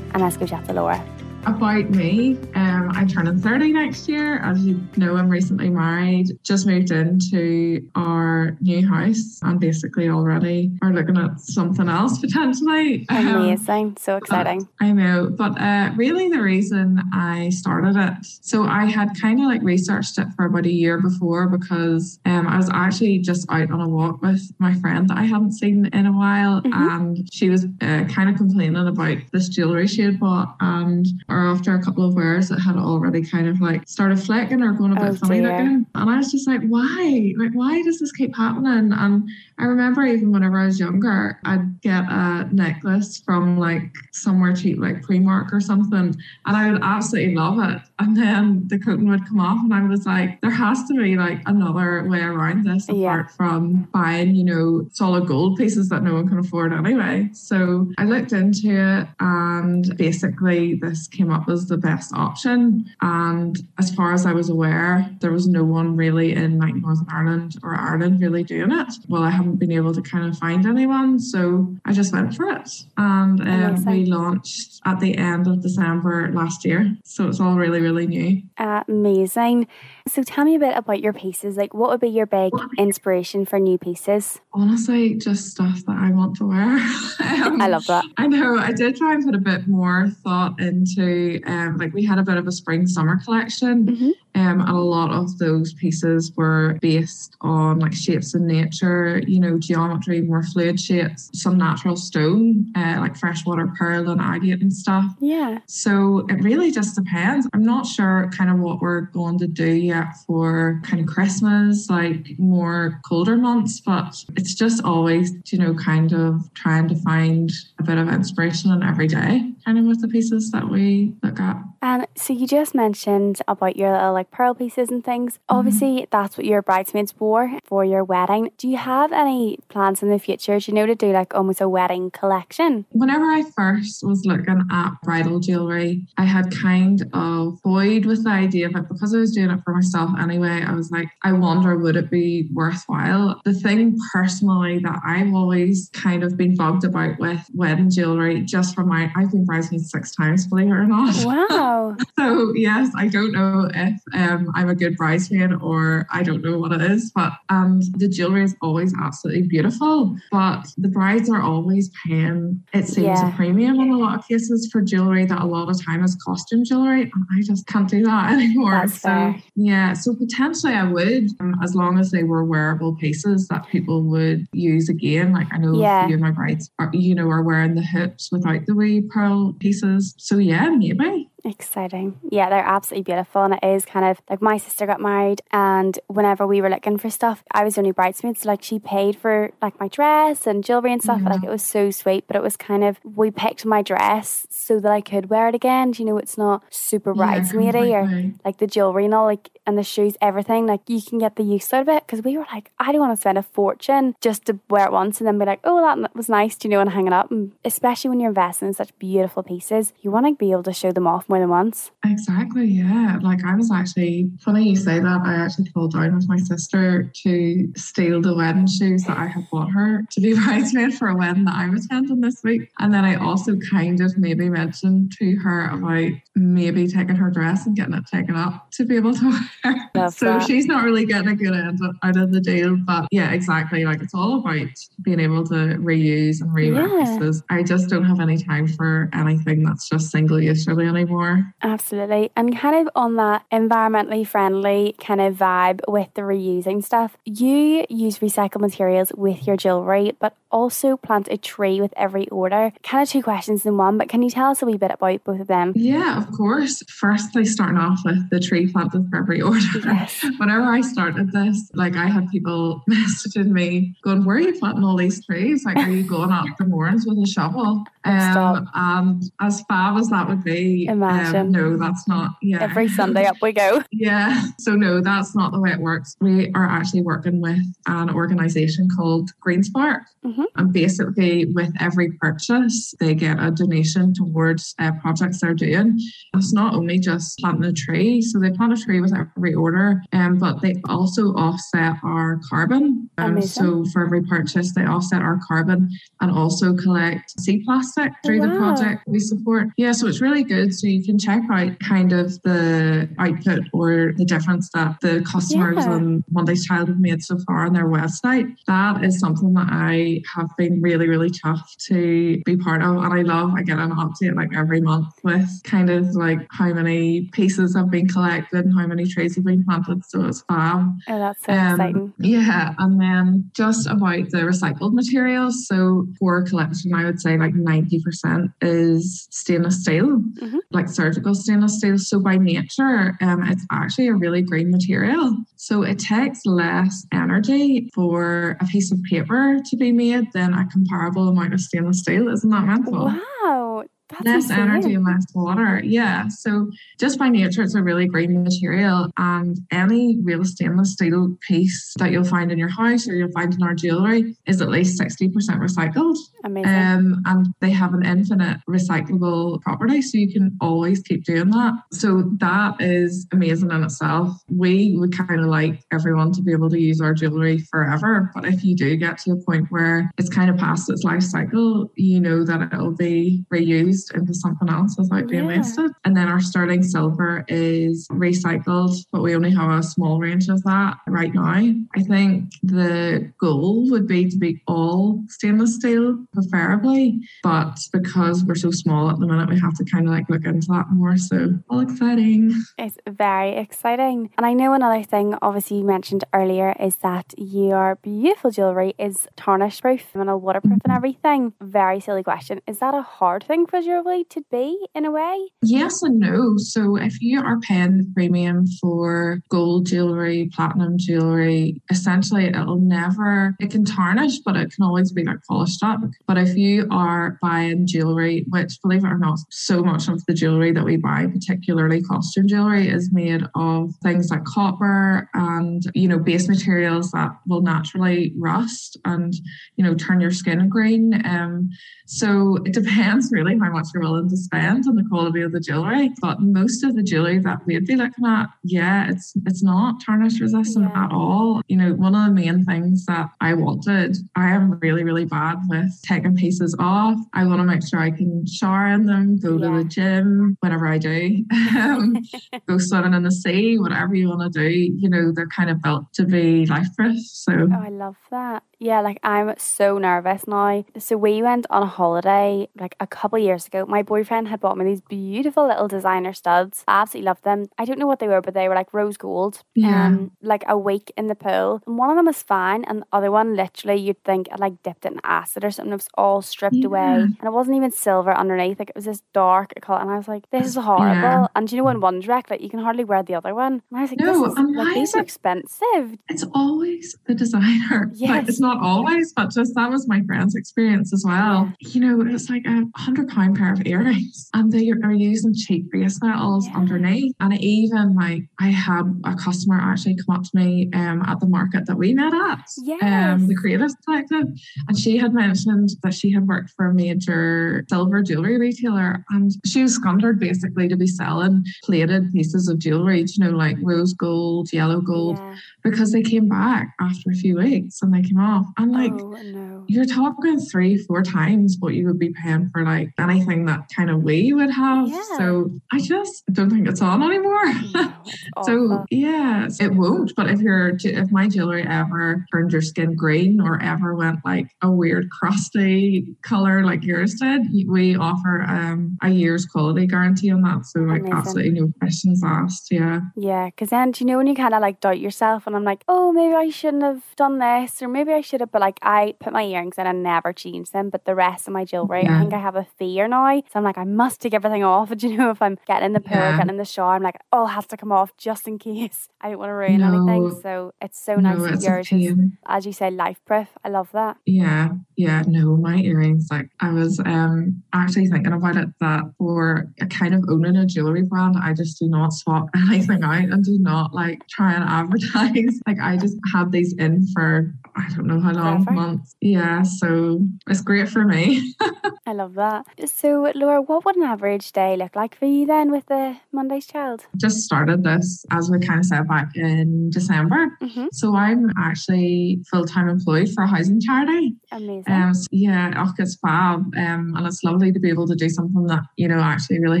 And 0.12 0.22
let's 0.22 0.36
go 0.36 0.46
chat 0.46 0.66
to 0.66 0.72
Laura 0.72 1.04
about 1.46 1.90
me, 1.90 2.38
um, 2.54 2.90
I'm 2.92 3.08
turning 3.08 3.38
30 3.38 3.72
next 3.72 4.08
year. 4.08 4.38
As 4.38 4.64
you 4.64 4.82
know, 4.96 5.16
I'm 5.16 5.28
recently 5.28 5.68
married, 5.68 6.38
just 6.42 6.66
moved 6.66 6.90
into 6.90 7.88
our 7.94 8.56
new 8.60 8.86
house 8.86 9.40
and 9.42 9.60
basically 9.60 10.08
already 10.08 10.72
are 10.82 10.92
looking 10.92 11.18
at 11.18 11.40
something 11.40 11.88
else 11.88 12.18
potentially. 12.20 13.06
Amazing. 13.08 13.86
Um, 13.86 13.96
so 13.98 14.16
exciting. 14.16 14.68
I 14.80 14.92
know. 14.92 15.30
But 15.30 15.60
uh, 15.60 15.90
really, 15.96 16.28
the 16.28 16.40
reason 16.40 17.00
I 17.12 17.50
started 17.50 17.96
it, 17.96 18.14
so 18.22 18.64
I 18.64 18.86
had 18.86 19.10
kind 19.20 19.40
of 19.40 19.46
like 19.46 19.62
researched 19.62 20.18
it 20.18 20.28
for 20.36 20.46
about 20.46 20.66
a 20.66 20.72
year 20.72 21.00
before 21.00 21.48
because 21.48 22.20
um, 22.24 22.46
I 22.46 22.56
was 22.56 22.70
actually 22.72 23.18
just 23.18 23.50
out 23.50 23.70
on 23.70 23.80
a 23.80 23.88
walk 23.88 24.22
with 24.22 24.52
my 24.58 24.74
friend 24.74 25.08
that 25.10 25.18
I 25.18 25.24
hadn't 25.24 25.52
seen 25.52 25.86
in 25.86 26.06
a 26.06 26.12
while. 26.12 26.62
Mm-hmm. 26.62 26.72
And 26.72 27.32
she 27.32 27.50
was 27.50 27.64
uh, 27.80 28.04
kind 28.04 28.30
of 28.30 28.36
complaining 28.36 28.76
about 28.76 29.18
this 29.32 29.48
jewelry 29.48 29.86
she 29.86 30.02
had 30.02 30.20
bought. 30.20 30.56
And 30.60 31.06
or 31.34 31.48
after 31.48 31.74
a 31.74 31.82
couple 31.82 32.06
of 32.06 32.14
wears 32.14 32.50
it 32.52 32.60
had 32.60 32.76
already 32.76 33.22
kind 33.24 33.48
of 33.48 33.60
like 33.60 33.88
started 33.88 34.20
flicking 34.20 34.62
or 34.62 34.72
going 34.72 34.92
a 34.92 34.94
bit 34.94 35.10
oh, 35.10 35.14
funny 35.16 35.40
dear. 35.40 35.50
looking. 35.50 35.86
And 35.94 36.10
I 36.10 36.16
was 36.16 36.30
just 36.30 36.46
like, 36.46 36.62
why? 36.68 37.34
Like, 37.36 37.52
why 37.54 37.82
does 37.82 37.98
this 37.98 38.12
keep 38.12 38.36
happening? 38.36 38.92
And 38.92 39.28
I 39.58 39.64
remember 39.64 40.04
even 40.04 40.32
whenever 40.32 40.58
I 40.58 40.66
was 40.66 40.80
younger, 40.80 41.38
I'd 41.44 41.80
get 41.80 42.04
a 42.04 42.48
necklace 42.52 43.20
from 43.20 43.58
like 43.58 43.94
somewhere 44.12 44.54
cheap, 44.54 44.78
like 44.78 45.02
Primark 45.02 45.52
or 45.52 45.60
something, 45.60 46.16
and 46.46 46.56
I 46.56 46.72
would 46.72 46.82
absolutely 46.82 47.34
love 47.34 47.58
it. 47.58 47.80
And 47.98 48.16
then 48.16 48.66
the 48.66 48.78
coating 48.78 49.08
would 49.08 49.26
come 49.26 49.40
off, 49.40 49.58
and 49.62 49.72
I 49.72 49.82
was 49.86 50.06
like, 50.06 50.40
there 50.40 50.50
has 50.50 50.84
to 50.88 50.94
be 50.94 51.16
like 51.16 51.40
another 51.46 52.04
way 52.08 52.20
around 52.20 52.64
this 52.64 52.88
apart 52.88 53.26
yeah. 53.28 53.36
from 53.36 53.88
buying, 53.92 54.34
you 54.34 54.44
know, 54.44 54.88
solid 54.92 55.26
gold 55.26 55.56
pieces 55.56 55.88
that 55.90 56.02
no 56.02 56.14
one 56.14 56.28
can 56.28 56.38
afford 56.38 56.72
anyway. 56.72 57.28
So 57.32 57.92
I 57.98 58.04
looked 58.04 58.32
into 58.32 58.70
it, 58.70 59.08
and 59.20 59.96
basically 59.96 60.74
this 60.74 61.06
came 61.06 61.30
up 61.30 61.48
as 61.48 61.66
the 61.66 61.76
best 61.76 62.12
option. 62.14 62.90
And 63.00 63.58
as 63.78 63.94
far 63.94 64.12
as 64.12 64.26
I 64.26 64.32
was 64.32 64.48
aware, 64.50 65.08
there 65.20 65.32
was 65.32 65.46
no 65.46 65.64
one 65.64 65.96
really 65.96 66.32
in 66.32 66.58
like 66.58 66.74
Northern 66.74 67.06
Ireland 67.10 67.56
or 67.62 67.74
Ireland 67.74 68.20
really 68.20 68.42
doing 68.42 68.72
it. 68.72 68.94
Well, 69.08 69.22
I 69.22 69.43
haven't 69.44 69.58
been 69.58 69.72
able 69.72 69.92
to 69.92 70.02
kind 70.02 70.26
of 70.26 70.38
find 70.38 70.66
anyone. 70.66 71.20
So 71.20 71.74
I 71.84 71.92
just 71.92 72.12
went 72.12 72.34
for 72.34 72.48
it. 72.50 72.70
And 72.96 73.40
um, 73.40 73.84
we 73.84 74.06
launched 74.06 74.80
at 74.84 75.00
the 75.00 75.16
end 75.16 75.46
of 75.46 75.62
December 75.62 76.32
last 76.32 76.64
year. 76.64 76.96
So 77.04 77.28
it's 77.28 77.40
all 77.40 77.56
really, 77.56 77.80
really 77.80 78.06
new. 78.06 78.42
amazing. 78.88 79.68
So 80.08 80.22
tell 80.22 80.44
me 80.44 80.56
a 80.56 80.58
bit 80.58 80.76
about 80.76 81.00
your 81.00 81.12
pieces. 81.12 81.56
Like, 81.56 81.74
what 81.74 81.90
would 81.90 82.00
be 82.00 82.08
your 82.08 82.26
big 82.26 82.52
inspiration 82.78 83.44
for 83.44 83.58
new 83.58 83.78
pieces? 83.78 84.40
Honestly, 84.52 85.14
just 85.14 85.48
stuff 85.48 85.84
that 85.86 85.96
I 85.96 86.10
want 86.10 86.36
to 86.36 86.46
wear. 86.46 86.78
um, 87.20 87.60
I 87.60 87.68
love 87.68 87.86
that. 87.86 88.04
I 88.16 88.26
know. 88.26 88.58
I 88.58 88.72
did 88.72 88.96
try 88.96 89.14
and 89.14 89.24
put 89.24 89.34
a 89.34 89.38
bit 89.38 89.68
more 89.68 90.08
thought 90.22 90.60
into, 90.60 91.40
um, 91.46 91.76
like, 91.76 91.92
we 91.92 92.04
had 92.04 92.18
a 92.18 92.22
bit 92.22 92.36
of 92.36 92.46
a 92.46 92.52
spring 92.52 92.86
summer 92.86 93.20
collection. 93.24 93.86
Mm-hmm. 93.86 94.10
Um, 94.36 94.60
and 94.60 94.68
a 94.68 94.74
lot 94.74 95.10
of 95.10 95.38
those 95.38 95.72
pieces 95.74 96.32
were 96.36 96.78
based 96.80 97.36
on 97.40 97.78
like 97.78 97.92
shapes 97.92 98.34
in 98.34 98.46
nature, 98.46 99.22
you 99.34 99.40
know, 99.40 99.58
geometry, 99.58 100.20
more 100.20 100.44
fluid 100.44 100.78
shapes, 100.78 101.28
some 101.34 101.58
natural 101.58 101.96
stone, 101.96 102.72
uh, 102.76 102.98
like 103.00 103.16
freshwater 103.16 103.66
pearl 103.76 104.08
and 104.10 104.20
agate 104.20 104.62
and 104.62 104.72
stuff. 104.72 105.04
Yeah. 105.20 105.58
So 105.66 106.24
it 106.28 106.34
really 106.34 106.70
just 106.70 106.94
depends. 106.94 107.48
I'm 107.52 107.64
not 107.64 107.84
sure 107.84 108.30
kind 108.36 108.48
of 108.48 108.60
what 108.60 108.80
we're 108.80 109.02
going 109.02 109.38
to 109.38 109.48
do 109.48 109.72
yet 109.72 110.16
for 110.24 110.80
kind 110.84 111.00
of 111.00 111.12
Christmas, 111.12 111.90
like 111.90 112.38
more 112.38 113.00
colder 113.04 113.36
months, 113.36 113.80
but 113.80 114.24
it's 114.36 114.54
just 114.54 114.84
always, 114.84 115.32
you 115.50 115.58
know, 115.58 115.74
kind 115.74 116.12
of 116.12 116.48
trying 116.54 116.86
to 116.88 116.94
find 116.94 117.50
a 117.80 117.82
bit 117.82 117.98
of 117.98 118.08
inspiration 118.08 118.70
in 118.70 118.84
every 118.84 119.08
day, 119.08 119.52
kind 119.64 119.78
of 119.78 119.84
with 119.84 120.00
the 120.00 120.08
pieces 120.08 120.52
that 120.52 120.68
we 120.68 121.12
look 121.24 121.40
at. 121.40 121.56
And 121.84 122.06
so 122.14 122.32
you 122.32 122.46
just 122.46 122.74
mentioned 122.74 123.42
about 123.46 123.76
your 123.76 123.92
little 123.92 124.14
like 124.14 124.30
pearl 124.30 124.54
pieces 124.54 124.88
and 124.88 125.04
things. 125.04 125.34
Mm-hmm. 125.34 125.56
Obviously, 125.58 126.08
that's 126.10 126.38
what 126.38 126.46
your 126.46 126.62
bridesmaids 126.62 127.14
wore 127.18 127.58
for 127.62 127.84
your 127.84 128.02
wedding. 128.02 128.50
Do 128.56 128.68
you 128.68 128.78
have 128.78 129.12
any 129.12 129.58
plans 129.68 130.02
in 130.02 130.08
the 130.08 130.18
future, 130.18 130.58
do 130.58 130.72
you 130.72 130.74
know, 130.74 130.86
to 130.86 130.94
do 130.94 131.12
like 131.12 131.34
almost 131.34 131.60
a 131.60 131.68
wedding 131.68 132.10
collection? 132.10 132.86
Whenever 132.92 133.26
I 133.26 133.42
first 133.54 134.02
was 134.02 134.24
looking 134.24 134.62
at 134.72 134.92
bridal 135.02 135.40
jewellery, 135.40 136.06
I 136.16 136.24
had 136.24 136.50
kind 136.50 137.02
of 137.12 137.60
toyed 137.62 138.06
with 138.06 138.24
the 138.24 138.30
idea 138.30 138.68
of 138.68 138.76
it 138.76 138.88
because 138.88 139.14
I 139.14 139.18
was 139.18 139.32
doing 139.32 139.50
it 139.50 139.60
for 139.62 139.74
myself 139.74 140.10
anyway. 140.18 140.64
I 140.66 140.72
was 140.72 140.90
like, 140.90 141.08
I 141.22 141.32
wonder, 141.32 141.76
would 141.76 141.96
it 141.96 142.10
be 142.10 142.48
worthwhile? 142.54 143.42
The 143.44 143.52
thing 143.52 143.98
personally 144.10 144.78
that 144.78 145.00
I've 145.04 145.34
always 145.34 145.90
kind 145.92 146.24
of 146.24 146.38
been 146.38 146.56
bugged 146.56 146.84
about 146.84 147.18
with 147.18 147.46
wedding 147.52 147.90
jewellery, 147.90 148.40
just 148.40 148.74
from 148.74 148.88
my, 148.88 149.12
I've 149.14 149.30
been 149.30 149.44
bridesmaid 149.44 149.82
six 149.82 150.16
times, 150.16 150.46
believe 150.46 150.68
it 150.68 150.70
or 150.70 150.86
not. 150.86 151.14
Wow. 151.26 151.73
so, 152.18 152.52
yes, 152.54 152.90
I 152.96 153.08
don't 153.08 153.32
know 153.32 153.70
if 153.72 154.00
um, 154.12 154.48
I'm 154.54 154.68
a 154.68 154.74
good 154.74 154.96
bridesmaid 154.96 155.52
or 155.52 156.06
I 156.12 156.22
don't 156.22 156.42
know 156.42 156.58
what 156.58 156.72
it 156.72 156.82
is, 156.82 157.10
but 157.14 157.32
um, 157.48 157.80
the 157.96 158.08
jewellery 158.08 158.44
is 158.44 158.54
always 158.62 158.94
absolutely 159.00 159.42
beautiful. 159.42 160.16
But 160.30 160.66
the 160.76 160.88
brides 160.88 161.28
are 161.30 161.42
always 161.42 161.90
paying, 162.06 162.62
it 162.72 162.86
seems, 162.86 163.06
yeah. 163.06 163.32
a 163.32 163.36
premium 163.36 163.80
in 163.80 163.90
a 163.90 163.98
lot 163.98 164.18
of 164.18 164.26
cases 164.26 164.68
for 164.70 164.80
jewellery 164.80 165.26
that 165.26 165.42
a 165.42 165.46
lot 165.46 165.68
of 165.68 165.84
time 165.84 166.02
is 166.04 166.16
costume 166.24 166.64
jewellery. 166.64 167.02
And 167.02 167.24
I 167.36 167.42
just 167.42 167.66
can't 167.66 167.88
do 167.88 168.04
that 168.04 168.32
anymore. 168.34 168.72
That's 168.72 169.00
so, 169.00 169.08
fair. 169.08 169.42
yeah, 169.56 169.92
so 169.92 170.14
potentially 170.14 170.74
I 170.74 170.84
would, 170.84 171.30
um, 171.40 171.54
as 171.62 171.74
long 171.74 171.98
as 171.98 172.10
they 172.10 172.22
were 172.22 172.44
wearable 172.44 172.96
pieces 172.96 173.48
that 173.48 173.66
people 173.68 174.02
would 174.04 174.46
use 174.52 174.88
again. 174.88 175.32
Like 175.32 175.48
I 175.52 175.58
know 175.58 175.74
yeah. 175.74 176.04
a 176.04 176.06
few 176.06 176.16
of 176.16 176.20
my 176.20 176.30
brides 176.30 176.70
are, 176.78 176.90
you 176.92 177.14
know, 177.14 177.28
are 177.28 177.42
wearing 177.42 177.74
the 177.74 177.82
hoops 177.82 178.30
without 178.30 178.66
the 178.66 178.74
wee 178.74 179.02
pearl 179.02 179.54
pieces. 179.54 180.14
So 180.18 180.38
yeah, 180.38 180.68
maybe. 180.70 181.30
Exciting. 181.44 182.18
Yeah, 182.30 182.48
they're 182.48 182.64
absolutely 182.64 183.02
beautiful. 183.02 183.44
And 183.44 183.54
it 183.54 183.64
is 183.64 183.84
kind 183.84 184.06
of 184.06 184.20
like 184.30 184.40
my 184.40 184.56
sister 184.56 184.86
got 184.86 185.00
married, 185.00 185.42
and 185.52 185.98
whenever 186.06 186.46
we 186.46 186.60
were 186.60 186.70
looking 186.70 186.96
for 186.96 187.10
stuff, 187.10 187.44
I 187.50 187.64
was 187.64 187.76
only 187.76 187.90
bridesmaid. 187.92 188.38
So, 188.38 188.48
like, 188.48 188.62
she 188.62 188.78
paid 188.78 189.16
for 189.16 189.50
like 189.60 189.78
my 189.78 189.88
dress 189.88 190.46
and 190.46 190.64
jewelry 190.64 190.92
and 190.92 191.02
stuff. 191.02 191.20
Like, 191.22 191.36
mm-hmm. 191.36 191.46
it 191.46 191.50
was 191.50 191.62
so 191.62 191.90
sweet. 191.90 192.26
But 192.26 192.36
it 192.36 192.42
was 192.42 192.56
kind 192.56 192.82
of, 192.82 192.98
we 193.04 193.30
picked 193.30 193.66
my 193.66 193.82
dress 193.82 194.46
so 194.48 194.80
that 194.80 194.90
I 194.90 195.02
could 195.02 195.28
wear 195.28 195.48
it 195.48 195.54
again. 195.54 195.90
Do 195.90 196.02
you 196.02 196.08
know, 196.08 196.16
it's 196.18 196.38
not 196.38 196.64
super 196.70 197.14
bridesmaidy 197.14 197.90
yeah, 197.90 198.00
or 198.00 198.32
like 198.44 198.58
the 198.58 198.66
jewelry 198.66 199.04
and 199.04 199.14
all, 199.14 199.26
like, 199.26 199.50
and 199.66 199.76
the 199.76 199.82
shoes, 199.82 200.16
everything. 200.22 200.66
Like, 200.66 200.88
you 200.88 201.02
can 201.02 201.18
get 201.18 201.36
the 201.36 201.42
use 201.42 201.70
out 201.72 201.82
of 201.82 201.88
it. 201.88 202.06
Cause 202.06 202.22
we 202.22 202.38
were 202.38 202.46
like, 202.52 202.70
I 202.78 202.90
don't 202.90 203.00
want 203.00 203.12
to 203.12 203.20
spend 203.20 203.36
a 203.36 203.42
fortune 203.42 204.14
just 204.20 204.46
to 204.46 204.58
wear 204.70 204.86
it 204.86 204.92
once 204.92 205.20
and 205.20 205.26
then 205.26 205.38
be 205.38 205.44
like, 205.44 205.60
oh, 205.64 205.82
that 205.82 206.16
was 206.16 206.28
nice, 206.28 206.56
do 206.56 206.68
you 206.68 206.70
know, 206.70 206.80
and 206.80 206.90
hang 206.90 207.06
it 207.06 207.12
up. 207.12 207.30
And 207.30 207.52
especially 207.64 208.08
when 208.08 208.20
you're 208.20 208.30
investing 208.30 208.68
in 208.68 208.74
such 208.74 208.98
beautiful 208.98 209.42
pieces, 209.42 209.92
you 210.00 210.10
want 210.10 210.26
to 210.26 210.34
be 210.34 210.52
able 210.52 210.62
to 210.62 210.72
show 210.72 210.90
them 210.90 211.06
off 211.06 211.28
more 211.34 211.40
than 211.40 211.48
once. 211.48 211.90
Exactly, 212.04 212.66
yeah. 212.66 213.18
Like 213.20 213.44
I 213.44 213.56
was 213.56 213.72
actually 213.72 214.30
funny 214.40 214.68
you 214.68 214.76
say 214.76 215.00
that. 215.00 215.22
I 215.24 215.34
actually 215.34 215.68
called 215.70 215.92
down 215.92 216.14
with 216.14 216.28
my 216.28 216.36
sister 216.36 217.10
to 217.22 217.72
steal 217.76 218.20
the 218.20 218.36
wedding 218.36 218.68
shoes 218.68 219.02
that 219.04 219.18
I 219.18 219.26
had 219.26 219.44
bought 219.50 219.70
her 219.70 220.02
to 220.12 220.20
be 220.20 220.34
bridesmaid 220.44 220.94
for 220.94 221.08
a 221.08 221.16
wedding 221.16 221.44
that 221.46 221.54
I'm 221.56 221.76
attending 221.76 222.20
this 222.20 222.42
week. 222.44 222.70
And 222.78 222.94
then 222.94 223.04
I 223.04 223.16
also 223.16 223.56
kind 223.70 224.00
of 224.00 224.16
maybe 224.16 224.48
mentioned 224.48 225.12
to 225.18 225.36
her 225.36 225.70
about 225.70 226.12
maybe 226.36 226.86
taking 226.86 227.16
her 227.16 227.30
dress 227.30 227.66
and 227.66 227.74
getting 227.74 227.94
it 227.94 228.06
taken 228.06 228.36
up 228.36 228.70
to 228.72 228.84
be 228.84 228.94
able 228.94 229.14
to 229.14 229.40
wear. 229.64 229.90
Love 229.96 230.14
so 230.14 230.26
that. 230.26 230.46
she's 230.46 230.66
not 230.66 230.84
really 230.84 231.04
getting 231.04 231.28
a 231.28 231.34
good 231.34 231.54
end 231.54 231.80
out 232.02 232.16
of 232.16 232.32
the 232.32 232.40
deal. 232.40 232.76
But 232.76 233.08
yeah, 233.10 233.32
exactly. 233.32 233.84
Like 233.84 234.02
it's 234.02 234.14
all 234.14 234.38
about 234.38 234.68
being 235.02 235.18
able 235.18 235.44
to 235.46 235.78
reuse 235.78 236.40
and 236.40 236.50
rewear 236.50 236.84
yeah. 237.20 237.30
I 237.50 237.62
just 237.62 237.88
don't 237.88 238.04
have 238.04 238.20
any 238.20 238.38
time 238.38 238.68
for 238.68 239.08
anything 239.12 239.64
that's 239.64 239.88
just 239.88 240.10
single 240.10 240.40
use 240.40 240.66
really 240.66 240.86
anymore. 240.86 241.23
More. 241.24 241.54
Absolutely. 241.62 242.30
And 242.36 242.56
kind 242.56 242.86
of 242.86 242.92
on 242.94 243.16
that 243.16 243.44
environmentally 243.52 244.26
friendly 244.26 244.94
kind 245.00 245.20
of 245.20 245.34
vibe 245.34 245.80
with 245.88 246.08
the 246.14 246.22
reusing 246.22 246.84
stuff, 246.84 247.16
you 247.24 247.84
use 247.88 248.18
recycled 248.18 248.60
materials 248.60 249.12
with 249.16 249.46
your 249.46 249.56
jewellery, 249.56 250.12
but 250.18 250.36
also 250.54 250.96
plant 250.96 251.26
a 251.30 251.36
tree 251.36 251.80
with 251.80 251.92
every 251.96 252.28
order. 252.28 252.72
Kind 252.84 253.02
of 253.02 253.08
two 253.08 253.22
questions 253.24 253.66
in 253.66 253.76
one, 253.76 253.98
but 253.98 254.08
can 254.08 254.22
you 254.22 254.30
tell 254.30 254.50
us 254.52 254.62
a 254.62 254.66
wee 254.66 254.76
bit 254.76 254.92
about 254.92 255.24
both 255.24 255.40
of 255.40 255.48
them? 255.48 255.72
Yeah, 255.74 256.16
of 256.16 256.30
course. 256.30 256.80
Firstly, 256.88 257.44
starting 257.44 257.76
off 257.76 257.98
with 258.04 258.30
the 258.30 258.38
tree 258.38 258.70
planted 258.70 259.10
for 259.10 259.18
every 259.18 259.42
order. 259.42 259.58
Yes. 259.84 260.24
Whenever 260.38 260.62
I 260.62 260.80
started 260.80 261.32
this, 261.32 261.70
like 261.74 261.96
I 261.96 262.06
had 262.06 262.28
people 262.30 262.84
messaging 262.88 263.50
me 263.50 263.96
going, 264.02 264.24
Where 264.24 264.36
are 264.36 264.40
you 264.40 264.58
planting 264.58 264.84
all 264.84 264.96
these 264.96 265.26
trees? 265.26 265.64
Like, 265.64 265.76
are 265.76 265.90
you 265.90 266.04
going 266.08 266.30
up 266.30 266.46
the 266.56 266.64
Mournes 266.64 267.02
with 267.04 267.18
a 267.18 267.26
shovel? 267.26 267.84
Um, 268.04 268.70
and 268.74 269.22
as 269.40 269.62
fab 269.68 269.96
as 269.96 270.08
that 270.10 270.28
would 270.28 270.44
be, 270.44 270.86
um, 270.88 271.02
imagine. 271.02 271.46
Um, 271.46 271.52
no, 271.52 271.76
that's 271.76 272.06
not. 272.06 272.36
Yeah. 272.42 272.62
Every 272.62 272.86
Sunday 272.86 273.24
up 273.24 273.36
we 273.42 273.52
go. 273.52 273.82
yeah. 273.90 274.42
So, 274.58 274.76
no, 274.76 275.00
that's 275.00 275.34
not 275.34 275.50
the 275.50 275.60
way 275.60 275.70
it 275.70 275.80
works. 275.80 276.16
We 276.20 276.52
are 276.54 276.66
actually 276.66 277.02
working 277.02 277.40
with 277.40 277.64
an 277.86 278.10
organization 278.10 278.88
called 278.94 279.30
Greenspark. 279.44 280.02
Mm-hmm. 280.24 280.43
And 280.56 280.72
basically, 280.72 281.46
with 281.46 281.72
every 281.80 282.12
purchase, 282.12 282.94
they 283.00 283.14
get 283.14 283.42
a 283.42 283.50
donation 283.50 284.14
towards 284.14 284.74
uh, 284.78 284.92
projects 285.00 285.40
they're 285.40 285.54
doing. 285.54 285.98
It's 286.34 286.52
not 286.52 286.74
only 286.74 286.98
just 286.98 287.38
planting 287.38 287.64
a 287.64 287.72
tree, 287.72 288.22
so 288.22 288.38
they 288.38 288.50
plant 288.50 288.72
a 288.72 288.76
tree 288.76 289.00
with 289.00 289.14
every 289.14 289.54
order, 289.54 290.02
um, 290.12 290.38
but 290.38 290.60
they 290.62 290.80
also 290.88 291.28
offset 291.34 291.96
our 292.04 292.40
carbon. 292.48 293.10
Um, 293.18 293.40
so 293.42 293.84
for 293.92 294.04
every 294.04 294.22
purchase, 294.22 294.74
they 294.74 294.84
offset 294.84 295.22
our 295.22 295.40
carbon 295.46 295.90
and 296.20 296.30
also 296.30 296.74
collect 296.74 297.38
sea 297.40 297.62
plastic 297.64 298.12
through 298.24 298.40
wow. 298.40 298.46
the 298.46 298.56
project 298.56 299.02
we 299.06 299.18
support. 299.18 299.68
Yeah, 299.76 299.92
so 299.92 300.06
it's 300.06 300.20
really 300.20 300.44
good. 300.44 300.74
So 300.74 300.86
you 300.86 301.04
can 301.04 301.18
check 301.18 301.42
out 301.50 301.78
kind 301.80 302.12
of 302.12 302.40
the 302.42 303.08
output 303.18 303.64
or 303.72 304.12
the 304.16 304.24
difference 304.24 304.70
that 304.74 305.00
the 305.00 305.22
customers 305.22 305.76
yeah. 305.78 305.92
on 305.92 306.24
Monday's 306.30 306.64
Child 306.64 306.88
have 306.88 307.00
made 307.00 307.22
so 307.22 307.38
far 307.46 307.66
on 307.66 307.72
their 307.72 307.86
website. 307.86 308.54
That 308.66 309.04
is 309.04 309.18
something 309.18 309.52
that 309.54 309.68
I 309.70 310.22
have 310.34 310.48
been 310.56 310.80
really, 310.80 311.08
really 311.08 311.30
tough 311.30 311.74
to 311.88 312.40
be 312.44 312.56
part 312.56 312.82
of. 312.82 312.96
And 312.96 313.12
I 313.12 313.22
love, 313.22 313.52
I 313.56 313.62
get 313.62 313.78
an 313.78 313.92
update 313.92 314.34
like 314.34 314.54
every 314.54 314.80
month 314.80 315.08
with 315.22 315.48
kind 315.64 315.90
of 315.90 316.14
like 316.14 316.46
how 316.50 316.72
many 316.72 317.28
pieces 317.32 317.76
have 317.76 317.90
been 317.90 318.08
collected 318.08 318.64
and 318.64 318.74
how 318.78 318.86
many 318.86 319.06
trees 319.06 319.36
have 319.36 319.44
been 319.44 319.64
planted. 319.64 320.04
So 320.06 320.24
it's 320.26 320.42
fab. 320.42 320.86
Oh, 321.08 321.18
that's 321.18 321.44
so 321.44 321.52
um, 321.52 321.72
exciting. 321.72 322.12
Yeah. 322.18 322.74
And 322.78 323.00
then 323.00 323.50
just 323.54 323.86
about 323.86 324.30
the 324.30 324.38
recycled 324.38 324.92
materials. 324.92 325.66
So 325.66 326.06
for 326.18 326.42
collection, 326.42 326.94
I 326.94 327.04
would 327.04 327.20
say 327.20 327.36
like 327.36 327.54
90% 327.54 328.52
is 328.62 329.26
stainless 329.30 329.80
steel, 329.80 330.20
mm-hmm. 330.40 330.58
like 330.70 330.88
surgical 330.88 331.34
stainless 331.34 331.78
steel. 331.78 331.98
So 331.98 332.20
by 332.20 332.36
nature, 332.36 333.16
um, 333.20 333.42
it's 333.44 333.64
actually 333.70 334.08
a 334.08 334.14
really 334.14 334.42
green 334.42 334.70
material. 334.70 335.36
So 335.56 335.82
it 335.82 335.98
takes 335.98 336.44
less 336.44 337.06
energy 337.12 337.88
for 337.94 338.56
a 338.60 338.66
piece 338.66 338.92
of 338.92 339.02
paper 339.04 339.58
to 339.64 339.76
be 339.76 339.92
made 339.92 340.23
than 340.32 340.54
a 340.54 340.66
comparable 340.68 341.28
amount 341.28 341.54
of 341.54 341.60
stainless 341.60 342.00
steel. 342.00 342.28
Isn't 342.28 342.50
that 342.50 342.64
mental? 342.64 343.06
Wow. 343.42 343.84
That's 344.10 344.24
less 344.24 344.42
insane. 344.44 344.60
energy 344.60 344.94
and 344.94 345.04
less 345.04 345.24
water. 345.34 345.80
Yeah. 345.82 346.28
So 346.28 346.70
just 347.00 347.18
by 347.18 347.28
nature, 347.28 347.62
it's 347.62 347.74
a 347.74 347.82
really 347.82 348.06
green 348.06 348.42
material. 348.42 349.10
And 349.16 349.58
any 349.70 350.18
real 350.22 350.44
stainless 350.44 350.92
steel 350.92 351.36
piece 351.48 351.94
that 351.98 352.10
you'll 352.10 352.24
find 352.24 352.52
in 352.52 352.58
your 352.58 352.68
house 352.68 353.08
or 353.08 353.14
you'll 353.14 353.32
find 353.32 353.54
in 353.54 353.62
our 353.62 353.74
jewelry 353.74 354.36
is 354.46 354.60
at 354.60 354.68
least 354.68 355.00
60% 355.00 355.32
recycled. 355.32 356.16
Amazing. 356.44 356.70
Um, 356.70 357.22
and 357.24 357.46
they 357.60 357.70
have 357.70 357.94
an 357.94 358.04
infinite 358.04 358.58
recyclable 358.68 359.60
property. 359.62 360.02
So 360.02 360.18
you 360.18 360.30
can 360.30 360.56
always 360.60 361.00
keep 361.00 361.24
doing 361.24 361.50
that. 361.50 361.72
So 361.92 362.30
that 362.40 362.80
is 362.80 363.26
amazing 363.32 363.70
in 363.70 363.84
itself. 363.84 364.36
We 364.48 364.96
would 364.98 365.16
kind 365.16 365.40
of 365.40 365.46
like 365.46 365.82
everyone 365.92 366.32
to 366.32 366.42
be 366.42 366.52
able 366.52 366.68
to 366.70 366.78
use 366.78 367.00
our 367.00 367.14
jewelry 367.14 367.58
forever. 367.70 368.30
But 368.34 368.44
if 368.44 368.62
you 368.64 368.76
do 368.76 368.96
get 368.96 369.18
to 369.18 369.32
a 369.32 369.36
point 369.36 369.66
where 369.70 370.10
it's 370.18 370.28
kind 370.28 370.50
of 370.50 370.58
past 370.58 370.90
its 370.90 371.04
life 371.04 371.22
cycle, 371.22 371.90
you 371.96 372.20
know 372.20 372.44
that 372.44 372.72
it'll 372.72 372.94
be 372.94 373.44
reused 373.52 373.93
into 374.14 374.34
something 374.34 374.68
else 374.68 374.96
without 374.98 375.24
oh, 375.24 375.26
being 375.26 375.48
yeah. 375.48 375.58
wasted. 375.58 375.90
And 376.04 376.16
then 376.16 376.28
our 376.28 376.40
sterling 376.40 376.82
silver 376.82 377.44
is 377.48 378.06
recycled, 378.08 378.96
but 379.12 379.22
we 379.22 379.34
only 379.34 379.52
have 379.52 379.70
a 379.70 379.82
small 379.82 380.18
range 380.18 380.48
of 380.48 380.62
that 380.64 380.96
right 381.06 381.32
now. 381.32 381.44
I 381.44 382.02
think 382.02 382.52
the 382.62 383.32
goal 383.40 383.90
would 383.90 384.06
be 384.06 384.28
to 384.28 384.36
be 384.36 384.62
all 384.66 385.22
stainless 385.28 385.76
steel, 385.76 386.24
preferably, 386.32 387.20
but 387.42 387.78
because 387.92 388.44
we're 388.44 388.54
so 388.54 388.70
small 388.70 389.10
at 389.10 389.18
the 389.18 389.26
minute, 389.26 389.48
we 389.48 389.58
have 389.60 389.74
to 389.76 389.84
kind 389.84 390.06
of 390.06 390.12
like 390.12 390.28
look 390.28 390.44
into 390.44 390.66
that 390.68 390.86
more. 390.90 391.16
So 391.16 391.58
all 391.70 391.80
exciting. 391.80 392.52
It's 392.78 392.98
very 393.06 393.56
exciting. 393.56 394.30
And 394.36 394.46
I 394.46 394.52
know 394.52 394.72
another 394.72 395.02
thing, 395.02 395.34
obviously 395.42 395.78
you 395.78 395.84
mentioned 395.84 396.24
earlier, 396.32 396.74
is 396.78 396.96
that 396.96 397.34
your 397.36 397.96
beautiful 398.02 398.50
jewellery 398.50 398.94
is 398.98 399.28
tarnish 399.36 399.80
proof 399.80 400.14
and 400.14 400.42
waterproof 400.42 400.72
and 400.72 400.82
mm-hmm. 400.82 400.96
everything. 400.96 401.52
Very 401.60 402.00
silly 402.00 402.22
question. 402.22 402.60
Is 402.66 402.78
that 402.78 402.94
a 402.94 403.02
hard 403.02 403.44
thing 403.44 403.66
for 403.66 403.80
jewelry 403.84 404.24
to 404.30 404.42
be 404.50 404.78
in 404.94 405.04
a 405.04 405.10
way? 405.10 405.48
Yes 405.62 406.02
and 406.02 406.18
no. 406.18 406.56
So 406.56 406.96
if 406.96 407.20
you 407.20 407.40
are 407.40 407.60
paying 407.60 407.98
the 407.98 408.10
premium 408.14 408.66
for 408.80 409.40
gold 409.50 409.86
jewelry, 409.86 410.50
platinum 410.54 410.96
jewelry, 410.98 411.82
essentially 411.90 412.46
it'll 412.46 412.80
never, 412.80 413.54
it 413.60 413.70
can 413.70 413.84
tarnish, 413.84 414.38
but 414.44 414.56
it 414.56 414.72
can 414.72 414.84
always 414.84 415.12
be 415.12 415.24
like 415.24 415.38
polished 415.48 415.82
up. 415.82 416.00
But 416.26 416.38
if 416.38 416.56
you 416.56 416.88
are 416.90 417.38
buying 417.42 417.86
jewelry, 417.86 418.44
which 418.48 418.80
believe 418.82 419.04
it 419.04 419.08
or 419.08 419.18
not, 419.18 419.38
so 419.50 419.82
much 419.82 420.08
of 420.08 420.24
the 420.26 420.34
jewelry 420.34 420.72
that 420.72 420.84
we 420.84 420.96
buy, 420.96 421.26
particularly 421.26 422.02
costume 422.02 422.48
jewelry, 422.48 422.88
is 422.88 423.12
made 423.12 423.42
of 423.54 423.94
things 424.02 424.30
like 424.30 424.44
copper 424.44 425.28
and, 425.34 425.82
you 425.94 426.08
know, 426.08 426.18
base 426.18 426.48
materials 426.48 427.10
that 427.10 427.30
will 427.46 427.62
naturally 427.62 428.32
rust 428.36 428.96
and, 429.04 429.34
you 429.76 429.84
know, 429.84 429.94
turn 429.94 430.20
your 430.20 430.30
skin 430.30 430.68
green. 430.68 431.20
Um, 431.26 431.70
so 432.06 432.56
it 432.64 432.72
depends 432.72 433.30
really 433.32 433.58
how 433.58 433.73
much 433.74 433.88
you're 433.92 434.02
willing 434.02 434.28
to 434.28 434.36
spend 434.36 434.86
on 434.88 434.94
the 434.94 435.04
quality 435.08 435.42
of 435.42 435.52
the 435.52 435.60
jewelry. 435.60 436.10
But 436.20 436.40
most 436.40 436.82
of 436.84 436.94
the 436.94 437.02
jewelry 437.02 437.38
that 437.40 437.66
we'd 437.66 437.86
be 437.86 437.96
looking 437.96 438.24
at, 438.24 438.46
yeah, 438.62 439.10
it's 439.10 439.34
it's 439.46 439.62
not 439.62 440.02
tarnish 440.04 440.40
resistant 440.40 440.90
yeah. 440.90 441.04
at 441.04 441.12
all. 441.12 441.62
You 441.68 441.76
know, 441.76 441.92
one 441.94 442.14
of 442.14 442.26
the 442.26 442.32
main 442.32 442.64
things 442.64 443.04
that 443.06 443.30
I 443.40 443.54
wanted, 443.54 444.16
I 444.36 444.50
am 444.50 444.78
really, 444.80 445.04
really 445.04 445.24
bad 445.24 445.58
with 445.68 445.90
taking 446.02 446.36
pieces 446.36 446.74
off. 446.78 447.18
I 447.32 447.46
want 447.46 447.60
to 447.60 447.64
make 447.64 447.86
sure 447.86 448.00
I 448.00 448.10
can 448.10 448.46
shower 448.46 448.88
in 448.88 449.06
them, 449.06 449.38
go 449.38 449.58
yeah. 449.58 449.68
to 449.68 449.82
the 449.82 449.84
gym 449.84 450.56
whenever 450.60 450.86
I 450.86 450.98
do, 450.98 451.44
um, 451.76 452.16
go 452.68 452.78
swimming 452.78 453.14
in 453.14 453.22
the 453.22 453.32
sea, 453.32 453.78
whatever 453.78 454.14
you 454.14 454.28
want 454.28 454.52
to 454.52 454.58
do. 454.58 454.70
You 454.70 455.08
know, 455.08 455.32
they're 455.32 455.48
kind 455.48 455.70
of 455.70 455.82
built 455.82 456.12
to 456.14 456.24
be 456.24 456.66
life 456.66 456.88
proof. 456.96 457.18
So 457.24 457.52
oh, 457.52 457.82
I 457.82 457.88
love 457.88 458.16
that. 458.30 458.62
Yeah, 458.84 459.00
like 459.00 459.18
I'm 459.22 459.54
so 459.56 459.96
nervous 459.96 460.46
now. 460.46 460.84
So 460.98 461.16
we 461.16 461.42
went 461.42 461.66
on 461.70 461.82
a 461.82 461.86
holiday 461.86 462.68
like 462.78 462.96
a 463.00 463.06
couple 463.06 463.38
years 463.38 463.66
ago. 463.66 463.86
My 463.86 464.02
boyfriend 464.02 464.48
had 464.48 464.60
bought 464.60 464.76
me 464.76 464.84
these 464.84 465.00
beautiful 465.00 465.66
little 465.66 465.88
designer 465.88 466.34
studs. 466.34 466.84
I 466.86 467.00
absolutely 467.00 467.26
loved 467.26 467.44
them. 467.44 467.64
I 467.78 467.86
don't 467.86 467.98
know 467.98 468.06
what 468.06 468.18
they 468.18 468.28
were, 468.28 468.42
but 468.42 468.52
they 468.52 468.68
were 468.68 468.74
like 468.74 468.92
rose 468.92 469.16
gold. 469.16 469.62
Yeah. 469.74 470.06
Um, 470.06 470.32
like 470.42 470.64
a 470.68 470.76
week 470.76 471.10
in 471.16 471.28
the 471.28 471.34
pool. 471.34 471.80
And 471.86 471.96
one 471.96 472.10
of 472.10 472.16
them 472.16 472.26
was 472.26 472.42
fine, 472.42 472.84
and 472.84 473.00
the 473.00 473.06
other 473.10 473.30
one, 473.30 473.56
literally, 473.56 473.98
you'd 473.98 474.22
think 474.22 474.48
I 474.52 474.56
like 474.56 474.82
dipped 474.82 475.06
it 475.06 475.12
in 475.12 475.20
acid 475.24 475.64
or 475.64 475.70
something. 475.70 475.92
It 475.92 475.96
was 475.96 476.08
all 476.14 476.42
stripped 476.42 476.76
yeah. 476.76 476.86
away, 476.86 477.14
and 477.14 477.42
it 477.42 477.52
wasn't 477.52 477.78
even 477.78 477.90
silver 477.90 478.36
underneath. 478.36 478.78
Like 478.78 478.90
it 478.90 478.96
was 478.96 479.06
this 479.06 479.22
dark 479.32 479.72
color, 479.80 480.00
and 480.00 480.10
I 480.10 480.18
was 480.18 480.28
like, 480.28 480.50
"This 480.50 480.66
is 480.66 480.74
horrible." 480.74 481.22
Yeah. 481.22 481.46
And 481.56 481.72
you 481.72 481.78
know, 481.78 481.84
when 481.84 482.00
one's 482.00 482.28
wrecked, 482.28 482.50
like 482.50 482.60
you 482.60 482.68
can 482.68 482.80
hardly 482.80 483.04
wear 483.04 483.22
the 483.22 483.34
other 483.34 483.54
one. 483.54 483.80
And 483.90 483.98
I 483.98 484.02
was 484.02 484.10
like, 484.10 484.20
no, 484.20 484.44
"This 484.44 484.52
is 484.52 484.76
like, 484.76 484.94
these 484.94 485.14
are 485.14 485.22
expensive." 485.22 486.18
It's 486.28 486.44
always 486.54 487.16
the 487.24 487.34
designer. 487.34 488.10
Yes. 488.12 488.32
Like, 488.34 488.48
it's 488.48 488.58
not 488.58 488.73
not 488.74 488.86
always, 488.86 489.32
but 489.32 489.50
just 489.50 489.74
that 489.74 489.90
was 489.90 490.08
my 490.08 490.22
friend's 490.26 490.54
experience 490.54 491.12
as 491.12 491.24
well. 491.26 491.72
You 491.80 492.00
know, 492.00 492.34
it's 492.34 492.50
like 492.50 492.64
a 492.66 492.84
hundred 492.96 493.28
pound 493.28 493.56
pair 493.56 493.72
of 493.72 493.86
earrings 493.86 494.48
and 494.54 494.72
they 494.72 494.90
are 494.90 495.12
using 495.12 495.54
cheap 495.54 495.90
base 495.90 496.20
metals 496.22 496.66
yeah. 496.66 496.76
underneath. 496.76 497.34
And 497.40 497.58
even 497.60 498.14
like 498.14 498.42
I 498.60 498.68
had 498.68 499.20
a 499.24 499.34
customer 499.34 499.78
actually 499.80 500.16
come 500.16 500.36
up 500.36 500.42
to 500.44 500.50
me 500.54 500.90
um, 500.94 501.22
at 501.22 501.40
the 501.40 501.46
market 501.46 501.86
that 501.86 501.96
we 501.96 502.14
met 502.14 502.32
at, 502.34 502.64
yes. 502.82 503.02
um, 503.02 503.48
the 503.48 503.54
Creative 503.54 503.90
Collective, 504.04 504.48
and 504.88 504.98
she 504.98 505.16
had 505.16 505.34
mentioned 505.34 505.90
that 506.02 506.14
she 506.14 506.32
had 506.32 506.46
worked 506.46 506.70
for 506.76 506.86
a 506.86 506.94
major 506.94 507.84
silver 507.88 508.22
jewelry 508.22 508.58
retailer 508.58 509.24
and 509.30 509.52
she 509.66 509.82
was 509.82 509.94
scundered 509.94 510.38
basically 510.38 510.88
to 510.88 510.96
be 510.96 511.06
selling 511.06 511.64
plated 511.84 512.32
pieces 512.32 512.68
of 512.68 512.78
jewelry, 512.78 513.24
you 513.26 513.44
know, 513.44 513.50
like 513.50 513.76
rose 513.82 514.12
gold, 514.14 514.72
yellow 514.72 515.00
gold, 515.00 515.38
yeah. 515.38 515.56
because 515.82 516.12
they 516.12 516.22
came 516.22 516.48
back 516.48 516.94
after 517.00 517.30
a 517.30 517.34
few 517.34 517.56
weeks 517.56 518.02
and 518.02 518.12
they 518.12 518.22
came 518.22 518.38
off. 518.38 518.63
And 518.78 518.92
like, 518.92 519.12
oh, 519.12 519.30
no. 519.42 519.84
you're 519.86 520.04
talking 520.04 520.58
three, 520.60 520.98
four 520.98 521.22
times 521.22 521.76
what 521.78 521.94
you 521.94 522.06
would 522.06 522.18
be 522.18 522.32
paying 522.42 522.70
for 522.72 522.84
like 522.84 523.10
anything 523.18 523.66
that 523.66 523.88
kind 523.94 524.10
of 524.10 524.22
we 524.22 524.52
would 524.52 524.70
have. 524.70 525.08
Yeah. 525.08 525.22
So 525.36 525.70
I 525.92 526.00
just 526.00 526.44
don't 526.52 526.70
think 526.70 526.88
it's 526.88 527.02
on 527.02 527.22
anymore. 527.22 527.72
No, 527.94 528.12
it's 528.26 528.66
So 528.66 529.04
yeah, 529.10 529.68
it 529.80 529.94
won't. 529.94 530.32
But 530.36 530.50
if 530.50 530.60
your 530.60 530.96
if 531.02 531.30
my 531.30 531.48
jewelry 531.48 531.86
ever 531.86 532.44
turned 532.52 532.72
your 532.72 532.82
skin 532.82 533.14
green 533.14 533.60
or 533.60 533.80
ever 533.82 534.14
went 534.14 534.38
like 534.44 534.68
a 534.82 534.90
weird 534.90 535.30
crusty 535.30 536.34
color 536.42 536.84
like 536.84 537.04
yours 537.04 537.34
did, 537.34 537.62
we 537.88 538.16
offer 538.16 538.62
um, 538.62 539.16
a 539.22 539.30
year's 539.30 539.66
quality 539.66 540.06
guarantee 540.06 540.50
on 540.50 540.62
that. 540.62 540.86
So 540.86 541.00
like 541.00 541.20
Amazing. 541.20 541.36
absolutely 541.36 541.80
no 541.80 541.92
questions 541.98 542.42
asked. 542.44 542.88
Yeah, 542.90 543.20
Yeah, 543.36 543.66
because 543.66 543.90
then 543.90 544.10
do 544.12 544.24
you 544.24 544.26
know 544.26 544.38
when 544.38 544.46
you 544.46 544.54
kind 544.54 544.74
of 544.74 544.80
like 544.80 545.00
doubt 545.00 545.20
yourself, 545.20 545.66
and 545.66 545.76
I'm 545.76 545.84
like, 545.84 546.04
oh, 546.08 546.32
maybe 546.32 546.54
I 546.54 546.70
shouldn't 546.70 547.02
have 547.02 547.22
done 547.36 547.58
this, 547.58 548.02
or 548.02 548.08
maybe 548.08 548.32
I 548.32 548.40
should 548.44 548.60
have. 548.60 548.70
But 548.70 548.80
like, 548.80 548.98
I 549.02 549.34
put 549.40 549.52
my 549.52 549.64
earrings 549.64 549.98
in 549.98 550.06
and 550.06 550.22
never 550.22 550.52
changed 550.52 550.92
them. 550.92 551.10
But 551.10 551.24
the 551.24 551.34
rest 551.34 551.66
of 551.66 551.72
my 551.72 551.84
jewelry, 551.84 552.26
I 552.26 552.38
think 552.38 552.52
I 552.52 552.58
have 552.58 552.76
a 552.76 552.86
fear 552.98 553.26
now. 553.28 553.56
So 553.60 553.64
I'm 553.74 553.84
like, 553.84 553.98
I 553.98 554.04
must 554.04 554.40
take 554.40 554.54
everything 554.54 554.84
off. 554.84 555.10
You 555.24 555.36
know, 555.38 555.50
if 555.50 555.60
I'm 555.62 555.78
getting 555.86 556.06
in 556.06 556.12
the 556.12 556.20
pool, 556.20 556.36
Yeah. 556.36 556.56
getting 556.58 556.70
in 556.70 556.76
the 556.76 556.84
shower, 556.84 557.14
I'm 557.14 557.22
like, 557.22 557.36
oh, 557.52 557.64
it 557.66 557.70
has 557.70 557.86
to 557.88 557.96
come 557.96 558.12
off 558.12 558.36
just 558.36 558.68
in 558.68 558.78
case 558.88 559.28
I 559.40 559.48
don't 559.50 559.58
want 559.58 559.70
to 559.70 559.74
ruin 559.74 559.98
No. 560.00 560.08
anything. 560.12 560.60
So 560.62 560.92
it's 561.00 561.18
so 561.20 561.36
nice 561.36 561.58
no, 561.58 561.66
that 561.66 561.82
yours 561.82 562.12
is, 562.12 562.34
as 562.66 562.86
you 562.86 562.92
say, 562.92 563.10
life 563.10 563.40
proof. 563.44 563.68
I 563.84 563.88
love 563.88 564.10
that. 564.12 564.36
Yeah, 564.46 564.90
yeah, 565.16 565.42
no, 565.46 565.76
my 565.76 565.96
earrings, 565.96 566.48
like 566.50 566.68
I 566.80 566.90
was 566.92 567.20
um 567.20 567.82
actually 567.92 568.26
thinking 568.26 568.52
about 568.52 568.76
it 568.76 568.88
that 569.00 569.24
for 569.38 569.86
a 570.00 570.06
kind 570.06 570.34
of 570.34 570.44
owning 570.48 570.76
a 570.76 570.86
jewelry 570.86 571.22
brand, 571.22 571.56
I 571.60 571.72
just 571.72 571.98
do 571.98 572.08
not 572.08 572.32
swap 572.32 572.68
anything 572.76 573.22
out 573.22 573.44
and 573.44 573.64
do 573.64 573.78
not 573.78 574.14
like 574.14 574.46
try 574.48 574.74
and 574.74 574.84
advertise. 574.84 575.80
Like 575.86 576.00
I 576.00 576.16
just 576.16 576.36
had 576.52 576.72
these 576.72 576.94
in 576.94 577.26
for 577.34 577.74
I 577.96 578.08
don't 578.14 578.26
know 578.26 578.40
how 578.40 578.52
long, 578.52 578.84
Forever. 578.84 579.00
months. 579.00 579.36
Yeah, 579.40 579.82
so 579.82 580.40
it's 580.68 580.80
great 580.80 581.08
for 581.08 581.24
me. 581.24 581.74
I 582.26 582.32
love 582.32 582.54
that. 582.54 582.86
So, 583.06 583.52
Laura, 583.54 583.82
what 583.82 584.04
would 584.04 584.16
an 584.16 584.22
average 584.22 584.72
day 584.72 584.96
look 584.96 585.14
like 585.14 585.36
for 585.36 585.44
you 585.44 585.66
then 585.66 585.90
with 585.90 586.06
the 586.06 586.36
Monday's 586.52 586.86
Child? 586.86 587.26
just 587.36 587.58
started 587.58 588.02
this 588.02 588.44
as 588.50 588.70
we 588.70 588.78
kind 588.78 589.00
of 589.00 589.06
said 589.06 589.28
back 589.28 589.50
in 589.54 590.10
December. 590.10 590.76
Mm-hmm. 590.82 591.06
So 591.12 591.36
I'm 591.36 591.70
actually 591.78 592.60
full-time 592.70 593.08
employed 593.08 593.50
for 593.54 593.64
a 593.64 593.68
housing 593.68 594.00
charity. 594.00 594.54
Amazing. 594.74 595.04
Um, 595.06 595.32
so 595.32 595.46
yeah, 595.52 596.04
it's 596.18 596.36
fab. 596.36 596.80
Um, 596.96 597.34
and 597.36 597.46
it's 597.46 597.62
lovely 597.62 597.92
to 597.92 598.00
be 598.00 598.08
able 598.08 598.26
to 598.26 598.34
do 598.34 598.48
something 598.48 598.86
that, 598.86 599.02
you 599.16 599.28
know, 599.28 599.38
actually 599.38 599.78
really 599.78 600.00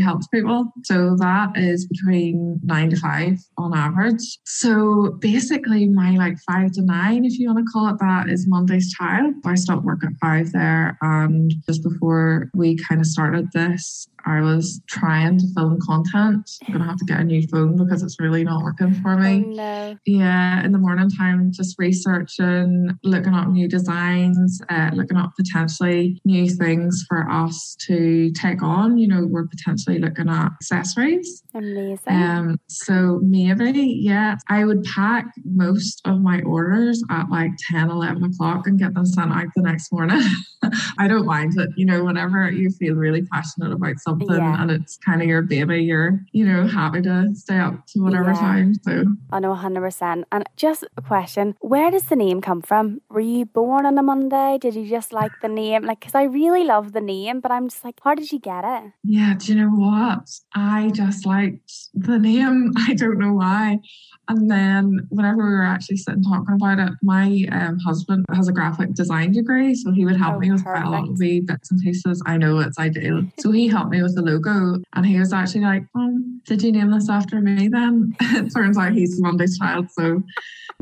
helps 0.00 0.26
people. 0.28 0.72
So 0.82 1.16
that 1.20 1.56
is 1.56 1.86
between 1.86 2.60
nine 2.64 2.90
to 2.90 2.96
five 2.96 3.38
on 3.56 3.76
average. 3.76 4.38
So 4.44 5.16
basically 5.20 5.88
my 5.88 6.16
like 6.16 6.38
five 6.40 6.72
to 6.72 6.82
nine, 6.82 7.24
if 7.24 7.38
you 7.38 7.46
want 7.46 7.64
to 7.64 7.72
call 7.72 7.88
it 7.88 7.98
that, 8.00 8.28
is 8.28 8.48
Monday's 8.48 8.92
child. 8.92 9.34
I 9.44 9.54
stopped 9.54 9.84
work 9.84 10.02
at 10.04 10.12
five 10.20 10.50
there 10.50 10.98
and 11.02 11.54
just 11.66 11.84
before 11.84 12.50
we 12.52 12.76
kind 12.88 13.00
of 13.00 13.06
started 13.06 13.52
this, 13.52 14.08
I 14.26 14.40
was 14.40 14.80
trying 14.88 15.38
to 15.38 15.46
film 15.54 15.78
content. 15.80 16.50
I'm 16.66 16.72
gonna 16.72 16.86
have 16.86 16.96
to 16.96 17.04
get 17.04 17.20
a 17.20 17.24
new 17.24 17.46
phone 17.48 17.76
because 17.76 18.02
it's 18.02 18.18
really 18.18 18.44
not 18.44 18.62
working 18.62 18.94
for 18.94 19.12
oh, 19.12 19.18
me. 19.18 19.40
no. 19.40 19.96
Yeah, 20.06 20.64
in 20.64 20.72
the 20.72 20.78
morning 20.78 21.10
time, 21.10 21.52
just 21.52 21.78
researching, 21.78 22.90
looking 23.02 23.34
up 23.34 23.48
new 23.48 23.68
designs, 23.68 24.60
uh, 24.70 24.90
looking 24.94 25.16
up 25.16 25.32
potentially 25.36 26.20
new 26.24 26.48
things 26.48 27.04
for 27.06 27.28
us 27.30 27.76
to 27.86 28.32
take 28.32 28.62
on. 28.62 28.96
You 28.96 29.08
know, 29.08 29.26
we're 29.28 29.46
potentially 29.46 29.98
looking 29.98 30.28
at 30.28 30.52
accessories. 30.52 31.42
Amazing. 31.54 31.98
Um, 32.08 32.60
so 32.68 33.20
maybe, 33.22 34.00
yeah, 34.02 34.36
I 34.48 34.64
would 34.64 34.84
pack 34.84 35.26
most 35.44 36.00
of 36.06 36.20
my 36.20 36.40
orders 36.42 37.02
at 37.10 37.28
like 37.30 37.50
10, 37.70 37.90
11 37.90 38.24
o'clock 38.24 38.66
and 38.66 38.78
get 38.78 38.94
them 38.94 39.06
sent 39.06 39.32
out 39.32 39.46
the 39.54 39.62
next 39.62 39.92
morning. 39.92 40.22
I 40.98 41.08
don't 41.08 41.26
mind 41.26 41.52
it. 41.56 41.68
You 41.76 41.84
know, 41.84 42.04
whenever 42.04 42.50
you 42.50 42.70
feel 42.70 42.94
really 42.94 43.22
passionate 43.32 43.72
about 43.72 43.98
something 43.98 44.13
Yeah. 44.20 44.60
and 44.62 44.70
it's 44.70 44.96
kind 44.96 45.20
of 45.22 45.28
your 45.28 45.42
baby, 45.42 45.82
you're, 45.82 46.20
you 46.32 46.44
know, 46.44 46.66
happy 46.66 47.02
to 47.02 47.34
stay 47.34 47.58
up 47.58 47.86
to 47.88 48.00
whatever 48.02 48.30
Yeah. 48.32 48.40
time. 48.40 48.74
So 48.82 49.04
I 49.32 49.40
know 49.40 49.52
100%. 49.52 50.24
And 50.32 50.44
just 50.56 50.84
a 50.96 51.02
question 51.02 51.56
where 51.60 51.90
does 51.90 52.04
the 52.04 52.16
name 52.16 52.40
come 52.40 52.62
from? 52.62 53.00
Were 53.10 53.20
you 53.20 53.44
born 53.46 53.86
on 53.86 53.98
a 53.98 54.02
Monday? 54.02 54.58
Did 54.60 54.74
you 54.74 54.86
just 54.88 55.12
like 55.12 55.32
the 55.42 55.48
name? 55.48 55.84
Like, 55.84 56.00
because 56.00 56.14
I 56.14 56.24
really 56.24 56.64
love 56.64 56.92
the 56.92 57.00
name, 57.00 57.40
but 57.40 57.50
I'm 57.50 57.68
just 57.68 57.84
like, 57.84 58.00
how 58.02 58.14
did 58.14 58.30
you 58.32 58.38
get 58.38 58.64
it? 58.64 58.92
Yeah, 59.02 59.34
do 59.38 59.52
you 59.52 59.60
know 59.60 59.70
what? 59.70 60.28
I 60.54 60.90
just 60.94 61.26
liked 61.26 61.72
the 61.94 62.18
name. 62.18 62.72
I 62.88 62.94
don't 62.94 63.18
know 63.18 63.32
why. 63.34 63.80
And 64.28 64.50
then 64.50 65.06
whenever 65.10 65.38
we 65.44 65.50
were 65.54 65.64
actually 65.66 65.98
sitting 65.98 66.22
talking 66.22 66.54
about 66.54 66.78
it, 66.78 66.92
my 67.02 67.44
um, 67.52 67.78
husband 67.78 68.24
has 68.34 68.48
a 68.48 68.52
graphic 68.52 68.94
design 68.94 69.32
degree, 69.32 69.74
so 69.74 69.92
he 69.92 70.04
would 70.06 70.16
help 70.16 70.36
Oh, 70.36 70.38
me 70.38 70.50
with 70.50 70.62
quite 70.64 70.82
a 70.84 70.88
lot 70.90 71.00
of 71.02 71.04
perfect. 71.10 71.18
wee 71.20 71.40
bits 71.40 71.70
and 71.70 71.80
pieces. 71.80 72.22
I 72.26 72.36
know 72.38 72.58
it's 72.60 72.78
ideal. 72.78 73.22
So 73.38 73.50
he 73.50 73.68
helped 73.68 73.90
me 73.90 74.02
with 74.02 74.14
the 74.14 74.22
logo, 74.22 74.80
and 74.94 75.04
he 75.06 75.18
was 75.18 75.32
actually 75.32 75.60
like, 75.62 75.84
oh, 75.94 76.18
"Did 76.44 76.62
you 76.62 76.72
name 76.72 76.90
this 76.90 77.08
after 77.08 77.40
me?" 77.40 77.68
Then 77.68 78.14
it 78.20 78.52
turns 78.54 78.78
out 78.78 78.92
he's 78.92 79.20
Monday's 79.20 79.58
child, 79.58 79.90
so 79.90 80.22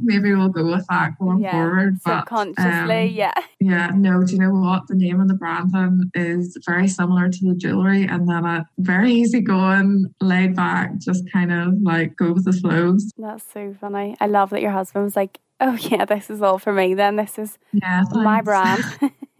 maybe 0.00 0.34
we'll 0.34 0.48
go 0.48 0.64
with 0.64 0.86
that 0.88 1.18
going 1.18 1.40
yeah. 1.40 1.52
forward. 1.52 1.98
But, 2.04 2.20
Subconsciously, 2.20 3.08
um, 3.08 3.14
yeah. 3.14 3.34
yeah, 3.60 3.90
no, 3.94 4.22
do 4.22 4.32
you 4.32 4.38
know 4.38 4.52
what? 4.52 4.86
The 4.88 4.94
name 4.94 5.20
of 5.20 5.28
the 5.28 5.34
branding 5.34 6.10
is 6.14 6.56
very 6.66 6.88
similar 6.88 7.28
to 7.28 7.38
the 7.42 7.54
jewelry 7.54 8.04
and 8.04 8.28
then 8.28 8.44
a 8.44 8.66
very 8.78 9.12
easygoing, 9.12 10.12
laid 10.20 10.56
back, 10.56 10.98
just 10.98 11.30
kind 11.32 11.52
of 11.52 11.74
like 11.82 12.16
go 12.16 12.32
with 12.32 12.44
the 12.44 12.52
flows. 12.52 13.10
That's 13.16 13.44
so 13.52 13.74
funny. 13.80 14.16
I 14.20 14.26
love 14.26 14.50
that 14.50 14.62
your 14.62 14.72
husband 14.72 15.04
was 15.04 15.16
like, 15.16 15.40
oh, 15.60 15.78
yeah, 15.80 16.04
this 16.04 16.30
is 16.30 16.42
all 16.42 16.58
for 16.58 16.72
me 16.72 16.94
then. 16.94 17.16
This 17.16 17.38
is 17.38 17.58
Yeah, 17.72 18.04
my 18.12 18.42
brand. 18.42 18.84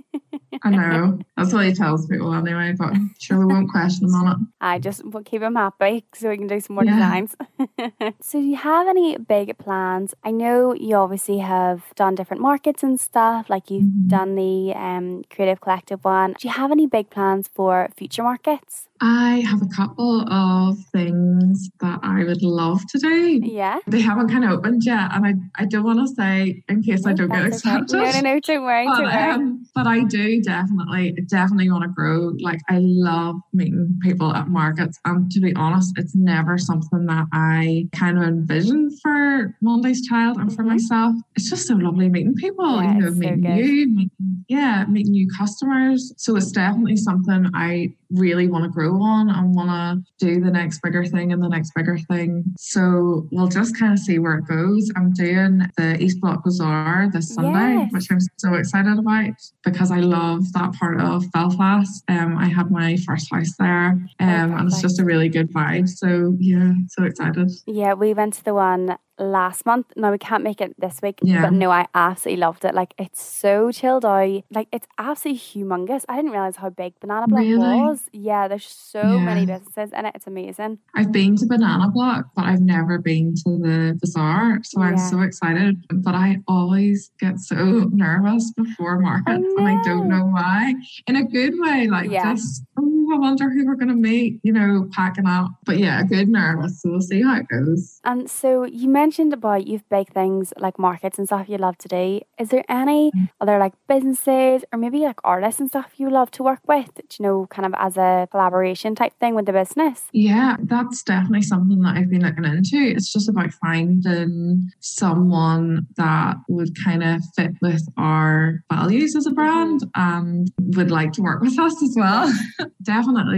I 0.64 0.71
know. 0.71 1.19
That's 1.37 1.52
what 1.52 1.64
he 1.66 1.73
tells 1.75 2.07
people 2.07 2.33
anyway, 2.35 2.73
but 2.78 2.88
I'm 2.92 3.14
sure 3.19 3.38
we 3.38 3.47
won't 3.47 3.71
question 3.71 4.07
him 4.07 4.14
on 4.14 4.33
it. 4.33 4.47
I 4.61 4.78
just 4.78 5.04
will 5.04 5.23
keep 5.23 5.42
him 5.42 5.57
happy 5.57 6.04
so 6.14 6.28
we 6.28 6.37
can 6.37 6.47
do 6.47 6.61
some 6.61 6.76
more 6.76 6.85
Yeah. 6.85 6.95
designs. 6.95 7.35
so, 8.21 8.38
do 8.40 8.47
you 8.47 8.57
have 8.57 8.87
any 8.87 9.16
big 9.19 9.57
plans? 9.59 10.14
I 10.23 10.31
know 10.31 10.75
you 10.75 10.95
obviously 10.97 11.38
have 11.38 11.83
done 11.97 12.14
different 12.14 12.42
markets 12.42 12.83
and 12.83 13.00
stuff, 13.00 13.49
like 13.50 13.71
you've 13.71 13.85
Mhm. 13.85 14.09
done 14.09 14.35
the 14.37 14.73
um, 14.76 15.25
Creative 15.31 15.61
Collective 15.61 16.04
one. 16.04 16.35
Do 16.38 16.47
you 16.47 16.54
have 16.54 16.71
any 16.71 16.87
big 16.87 17.11
plans 17.11 17.49
for 17.49 17.88
future 17.97 18.23
markets? 18.23 18.88
I 19.04 19.40
have 19.50 19.61
a 19.62 19.66
couple 19.66 20.21
of 20.32 20.78
things 20.92 21.68
that 21.80 21.99
I 22.04 22.23
would 22.23 22.40
love 22.42 22.80
to 22.90 22.99
do. 22.99 23.40
Yeah. 23.42 23.80
They 23.88 24.00
haven't 24.00 24.28
kind 24.30 24.44
of 24.44 24.52
opened 24.52 24.82
yet, 24.85 25.11
and 25.12 25.26
I, 25.26 25.35
I 25.61 25.64
don't 25.66 25.82
want 25.82 25.99
to 26.06 26.14
say 26.14 26.62
in 26.68 26.82
case 26.85 27.04
I 27.04 27.12
don't 27.12 27.28
get 27.28 27.50
that's 27.50 27.66
okay. 27.66 27.75
accepted. 27.78 27.97
No, 27.97 28.11
no, 28.12 28.21
no, 28.35 28.40
don't 28.40 28.62
worry, 28.62 28.87
but, 28.87 28.97
don't 28.99 29.04
worry. 29.06 29.30
um, 29.32 29.66
but 29.75 29.87
I 29.88 30.04
do 30.04 30.40
definitely, 30.42 31.18
definitely 31.28 31.68
want 31.68 31.82
to 31.82 31.88
grow. 31.88 32.32
Like 32.40 32.61
I 32.71 32.78
love 32.80 33.37
meeting 33.52 33.99
people 34.02 34.32
at 34.35 34.47
markets, 34.47 35.00
and 35.04 35.28
to 35.32 35.40
be 35.40 35.52
honest, 35.56 35.94
it's 35.97 36.14
never 36.14 36.56
something 36.56 37.06
that 37.06 37.26
I 37.32 37.88
kind 37.92 38.18
of 38.18 38.25
envisioned 38.25 39.00
for 39.00 39.56
Monday's 39.61 40.06
Child 40.06 40.37
and 40.38 40.54
for 40.54 40.62
Mhm. 40.62 40.68
myself. 40.68 41.16
It's 41.35 41.50
just 41.50 41.66
so 41.66 41.75
lovely 41.75 42.09
meeting 42.09 42.35
people. 42.35 42.80
Yeah, 42.80 42.94
you 42.94 43.00
know, 43.00 43.06
it's 43.09 43.16
so 43.16 43.21
meeting 43.21 43.56
you, 43.56 43.88
meeting, 43.88 44.44
yeah, 44.49 44.85
meeting 44.88 45.11
new 45.12 45.26
customers. 45.37 46.12
So 46.18 46.37
it's 46.37 46.52
definitely 46.52 46.97
something 46.97 47.49
I 47.52 47.94
really 48.14 48.49
want 48.49 48.64
to 48.64 48.71
grow 48.71 49.00
on 49.02 49.28
and 49.31 49.54
want 49.54 49.71
to 49.71 50.25
do 50.26 50.40
the 50.40 50.50
next 50.50 50.81
bigger 50.83 51.04
thing 51.04 51.33
and 51.33 51.42
the 51.42 51.49
next 51.49 51.73
bigger 51.75 51.99
thing. 51.99 52.45
So 52.59 53.28
we'll 53.33 53.49
just 53.49 53.78
kind 53.78 53.92
of 53.92 53.99
see 53.99 54.19
where 54.19 54.38
it 54.38 54.47
goes. 54.47 54.90
I'm 54.97 55.12
doing 55.12 55.62
the 55.76 56.02
East 56.02 56.21
Block 56.21 56.45
Bazaar 56.45 57.11
this 57.12 57.35
Sunday, 57.35 57.75
Yes. 57.83 57.92
which 57.92 58.11
I'm 58.11 58.19
so 58.38 58.54
excited 58.54 58.99
about 58.99 59.35
because 59.64 59.90
I 59.90 60.00
love 60.00 60.52
that 60.52 60.73
part 60.75 61.00
of 61.00 61.31
Belfast. 61.33 62.04
Um, 62.09 62.37
I 62.38 62.49
had 62.49 62.71
my 62.71 62.97
first 63.07 63.33
house 63.33 63.54
there, 63.59 63.99
um, 64.21 64.54
and 64.54 64.69
it's 64.69 64.81
just 64.81 65.00
a 65.00 65.04
really 65.04 65.28
good 65.28 65.52
vibe. 65.52 65.88
So 65.88 66.37
yeah, 66.38 66.73
so 66.88 67.04
excited. 67.04 67.50
Yeah, 67.66 67.95
we 67.95 68.14
went 68.14 68.35
to 68.35 68.45
the 68.45 68.54
one 68.54 68.97
last 69.23 69.64
month. 69.67 69.87
No, 69.97 70.11
we 70.11 70.19
can't 70.19 70.43
make 70.45 70.61
it 70.61 70.75
this 70.79 71.00
week. 71.02 71.19
Yeah. 71.23 71.43
But 71.43 71.52
no, 71.52 71.71
I 71.71 71.87
absolutely 71.95 72.41
loved 72.41 72.64
it. 72.64 72.75
Like 72.75 72.95
it's 72.99 73.23
so 73.23 73.71
chilled 73.73 74.05
out. 74.05 74.43
Like 74.50 74.69
it's 74.73 74.87
absolutely 74.99 75.41
humongous. 75.41 76.05
I 76.09 76.17
didn't 76.17 76.33
realise 76.33 76.57
how 76.57 76.71
big 76.71 76.99
Banana 77.00 77.26
Block 77.29 77.41
Really? 77.41 77.59
was. 77.59 78.02
Yeah, 78.12 78.49
there's 78.49 78.67
so 78.67 79.19
many 79.19 79.47
businesses 79.47 79.91
in 79.97 80.07
it. 80.07 80.12
It's 80.14 80.26
amazing. 80.26 80.79
I've 80.95 81.12
been 81.12 81.37
to 81.37 81.47
Banana 81.47 81.88
Block, 81.91 82.26
but 82.37 82.45
I've 82.45 82.61
never 82.61 82.99
been 82.99 83.35
to 83.45 83.59
the 83.59 83.99
bazaar. 84.00 84.59
So 84.64 84.81
I'm 84.81 84.99
so 84.99 85.21
excited. 85.21 85.85
But 85.91 86.14
I 86.14 86.38
always 86.49 87.11
get 87.19 87.38
so 87.38 87.55
nervous 87.93 88.50
before 88.52 88.99
markets 88.99 89.45
and 89.57 89.69
I 89.69 89.83
don't 89.83 90.09
know. 90.09 90.26
why. 90.26 90.75
In 91.07 91.17
a 91.17 91.25
good 91.25 91.55
way, 91.59 91.88
like 91.88 92.11
Yeah. 92.11 92.33
just 92.33 92.64
oh, 92.79 92.92
I 93.12 93.19
wonder 93.19 93.50
who 93.50 93.66
we're 93.66 93.76
gonna 93.76 93.95
meet, 93.95 94.40
you 94.42 94.52
know, 94.52 94.88
packing 94.92 95.26
up. 95.26 95.50
But 95.64 95.78
yeah, 95.78 96.02
good 96.02 96.28
nervous. 96.28 96.81
So 96.83 96.90
we'll 96.90 97.00
see 97.00 97.23
how 97.23 97.37
it 97.37 97.49
goes. 97.49 98.00
And 98.04 98.28
so 98.31 98.64
you 98.64 98.88
mentioned 98.88 99.33
about 99.33 99.66
you've 99.66 99.88
big 99.88 100.09
things 100.12 100.52
like 100.59 100.78
markets 100.78 101.19
and 101.19 101.26
stuff 101.26 101.49
you 101.49 101.59
love 101.59 101.78
to 101.78 101.88
do. 101.88 102.21
Is 102.38 102.49
there 102.50 102.64
any 102.69 103.11
Mm. 103.12 103.28
other 103.40 103.59
like 103.59 103.75
businesses 103.88 104.64
or 104.73 104.78
maybe 104.78 105.00
like 105.00 105.21
artists 105.25 105.61
and 105.61 105.69
stuff 105.69 105.92
you 105.97 106.09
love 106.11 106.31
to 106.33 106.42
work 106.42 106.61
with? 106.66 106.90
You 107.19 107.23
know, 107.25 107.47
kind 107.50 107.66
of 107.66 107.75
as 107.78 107.97
a 107.97 108.28
collaboration 108.31 108.95
type 108.95 109.12
thing 109.21 109.35
with 109.35 109.47
the 109.47 109.52
business? 109.52 110.09
Yeah, 110.12 110.57
that's 110.62 111.02
definitely 111.02 111.42
something 111.42 111.81
that 111.83 111.97
I've 111.97 112.11
been 112.11 112.23
looking 112.23 112.45
into. 112.45 112.78
It's 112.78 113.12
just 113.12 113.28
about 113.28 113.52
finding 113.54 114.71
someone 114.81 115.87
that 115.97 116.37
would 116.49 116.71
kind 116.85 117.02
of 117.02 117.21
fit 117.37 117.52
with 117.61 117.83
our 117.97 118.62
values 118.73 119.14
as 119.16 119.26
a 119.26 119.31
brand 119.31 119.81
and 119.95 120.50
would 120.76 120.90
like 120.90 121.12
to 121.12 121.23
work 121.23 121.42
with 121.42 121.59
us 121.59 121.83
as 121.83 121.95
well. 121.97 122.33
definitely 122.59 122.71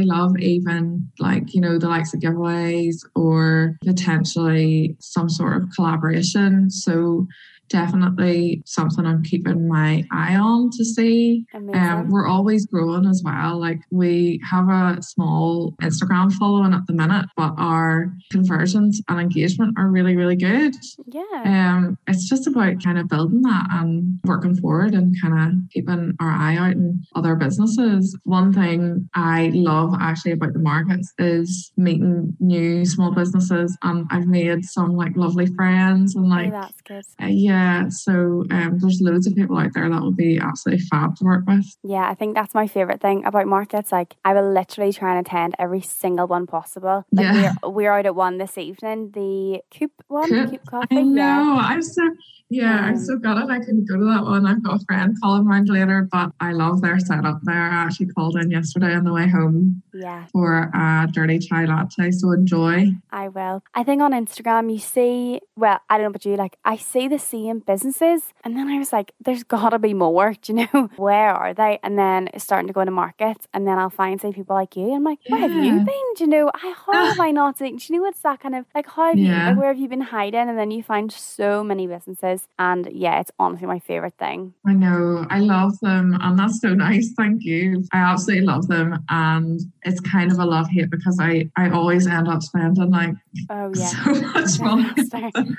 love 0.05 0.39
even 0.39 1.11
like, 1.19 1.55
you 1.55 1.61
know, 1.61 1.79
the 1.79 1.89
likes 1.89 2.15
of 2.15 2.21
giveaways 2.21 3.05
or 3.15 3.77
potentially 3.85 4.97
some 5.01 5.29
sort 5.29 5.57
of 5.57 5.69
collaboration. 5.75 6.71
So 6.71 7.27
definitely 7.69 8.63
something 8.67 9.07
I'm 9.07 9.23
keeping 9.23 9.69
my 9.69 10.05
eye 10.13 10.37
on 10.37 10.71
to 10.71 10.85
see. 10.85 11.45
Um, 11.55 12.09
we're 12.11 12.27
always 12.27 12.67
growing 12.67 13.07
as 13.07 13.23
well. 13.25 13.59
Like 13.59 13.81
we 13.91 14.41
have 14.49 14.69
a 14.69 15.03
small 15.03 15.75
Instagram 15.83 16.33
following 16.33 16.75
at 16.75 16.87
the 16.87 16.93
minute, 16.93 17.27
but 17.37 17.55
our 17.57 18.13
conversions 18.31 19.01
and 19.09 19.21
engagement 19.21 19.75
are 19.79 19.89
really, 19.89 20.17
really 20.17 20.37
good. 20.37 20.75
Yeah. 21.07 21.23
Um, 21.45 21.99
it's 22.07 22.29
just 22.29 22.47
about 22.47 22.83
kind 22.83 22.99
of 22.99 23.09
building 23.09 23.43
that 23.43 23.67
and 23.71 24.21
working 24.25 24.57
forward 24.57 24.95
and 24.95 25.15
kind 25.21 25.35
of 25.39 25.71
keeping 25.71 26.15
our 26.21 26.31
eye 26.31 26.57
out 26.57 26.73
in 26.73 27.03
other 27.15 27.35
businesses. 27.35 28.17
One 28.25 28.53
thing 28.53 29.09
I 29.15 29.51
love 29.55 29.95
actually 30.01 30.33
about 30.33 30.53
the 30.53 30.59
markets 30.59 31.13
is 31.19 31.73
meeting 31.77 32.37
new 32.41 32.85
small 32.85 33.13
businesses 33.13 33.77
and 33.83 34.07
I've 34.11 34.27
made 34.27 34.65
some 34.65 34.97
like 34.97 35.17
lovely 35.17 35.47
friends 35.47 36.15
and 36.15 36.29
like 36.29 36.49
oh, 36.49 36.61
that's 36.61 36.81
good. 36.83 37.05
Uh, 37.23 37.27
yeah 37.27 37.54
yeah, 37.55 37.89
so 37.89 38.45
um, 38.51 38.79
there's 38.81 39.01
loads 39.01 39.27
of 39.27 39.35
people 39.35 39.57
out 39.59 39.73
there 39.75 39.89
that 39.89 40.03
would 40.03 40.17
be 40.17 40.39
absolutely 40.39 40.85
fab 40.87 41.17
to 41.17 41.25
work 41.25 41.45
with. 41.47 41.65
Yeah, 41.83 42.09
I 42.09 42.15
think 42.15 42.35
that's 42.35 42.55
my 42.55 42.67
favorite 42.67 43.01
thing 43.01 43.25
about 43.25 43.47
markets. 43.47 43.93
Like, 43.93 44.17
I 44.25 44.35
will 44.35 44.53
literally 44.53 44.93
try 44.93 45.17
and 45.17 45.27
attend 45.27 45.55
every 45.59 45.81
single 45.81 46.27
one 46.27 46.47
possible. 46.47 47.05
Like, 47.13 47.25
yeah. 47.25 47.55
we're, 47.63 47.71
we're 47.71 47.93
out 47.93 48.07
at 48.07 48.15
one 48.15 48.39
this 48.39 48.59
evening, 48.59 49.11
the 49.13 49.61
Coop 49.77 49.93
one, 50.09 50.29
Coop, 50.29 50.51
Coop 50.51 50.67
Coffee. 50.67 50.99
I 50.99 51.03
know, 51.03 51.55
yeah. 51.55 51.67
I'm 51.69 51.83
so 51.83 52.03
yeah, 52.51 52.79
um, 52.79 52.85
I'm 52.85 52.99
so 52.99 53.17
glad 53.19 53.51
I 53.51 53.59
couldn't 53.59 53.89
go 53.89 53.97
to 53.97 54.05
that 54.05 54.25
one. 54.25 54.47
I've 54.47 54.63
got 54.63 54.81
a 54.81 54.85
friend 54.85 55.17
calling 55.21 55.47
around 55.47 55.69
later, 55.69 56.07
but 56.11 56.31
I 56.41 56.53
love 56.53 56.83
their 56.83 56.99
setup 56.99 57.41
there. 57.43 57.55
I 57.55 57.85
actually 57.85 58.07
called 58.09 58.37
in 58.37 58.51
yesterday 58.51 58.95
on 58.95 59.05
the 59.05 59.13
way 59.13 59.29
home 59.29 59.83
yeah. 59.93 60.27
for 60.33 60.71
a 60.75 61.09
dirty 61.11 61.39
chai 61.39 61.65
latte. 61.65 62.11
So 62.11 62.33
enjoy. 62.33 62.93
I 63.11 63.29
will. 63.29 63.65
I 63.75 63.83
think 63.83 64.03
on 64.03 64.13
Instagram 64.13 64.71
you 64.71 64.79
see, 64.79 65.41
well, 65.57 65.81
I 65.89 65.97
don't 65.97 66.05
know 66.05 66.11
about 66.11 66.25
you, 66.25 66.37
like 66.37 66.57
I 66.65 66.77
see 66.77 67.09
the 67.09 67.19
same 67.45 67.61
businesses 67.61 68.33
and 68.45 68.57
then 68.57 68.69
I 68.69 68.79
was 68.79 68.93
like, 68.93 69.13
there's 69.21 69.43
gotta 69.43 69.79
be 69.79 69.95
more. 69.95 70.35
Do 70.43 70.53
you 70.53 70.69
know? 70.73 70.91
Where 70.97 71.31
are 71.31 71.55
they? 71.55 71.79
And 71.83 71.99
then 71.99 72.29
starting 72.39 72.67
to 72.69 72.73
go 72.73 72.81
into 72.81 72.93
markets 72.93 73.47
and 73.53 73.67
then 73.67 73.79
I'll 73.79 73.91
find 73.91 74.21
say 74.21 74.33
people 74.33 74.55
like 74.55 74.77
you. 74.77 74.87
And 74.87 74.97
I'm 74.97 75.05
like, 75.05 75.19
where 75.29 75.41
yeah. 75.41 75.49
have 75.49 75.65
you 75.65 75.73
been? 75.81 76.15
Do 76.17 76.25
you 76.25 76.27
know? 76.27 76.51
I 76.55 76.75
how 76.87 76.93
ah. 76.93 77.07
have 77.07 77.21
I 77.21 77.31
not 77.31 77.59
seen 77.59 77.77
do 77.77 77.93
you 77.93 78.01
know 78.01 78.07
it's 78.07 78.21
that 78.21 78.41
kind 78.41 78.55
of 78.55 78.65
like 78.75 78.89
how 78.89 79.09
have 79.09 79.19
yeah. 79.19 79.25
you 79.25 79.49
like, 79.51 79.59
where 79.59 79.69
have 79.69 79.79
you 79.79 79.89
been 79.89 80.01
hiding? 80.01 80.49
And 80.49 80.59
then 80.59 80.71
you 80.71 80.83
find 80.83 81.11
so 81.11 81.65
many 81.65 81.87
businesses 81.87 82.49
and 82.59 82.89
yeah, 82.93 83.21
it's 83.21 83.31
honestly 83.39 83.67
my 83.67 83.79
favorite 83.79 84.15
thing. 84.19 84.55
I 84.67 84.73
know. 84.73 85.27
I 85.31 85.41
love 85.41 85.79
them. 85.81 86.17
And 86.21 86.39
that's 86.39 86.61
so 86.61 86.75
nice. 86.75 87.13
Thank 87.17 87.45
you. 87.45 87.85
I 87.93 87.99
absolutely 87.99 88.47
love 88.47 88.69
them. 88.69 89.05
And 89.09 89.61
it's 89.83 90.01
kind 90.01 90.31
of 90.33 90.39
a 90.39 90.45
love 90.45 90.69
hate 90.69 90.91
because 90.91 91.19
I, 91.21 91.51
I 91.57 91.71
always 91.71 92.07
end 92.07 92.29
up 92.29 92.43
spending 92.43 92.91
like 92.91 93.15
oh, 93.51 93.73
yeah. 93.75 93.87
so 93.87 94.15
much 94.15 94.61
money. 94.61 94.91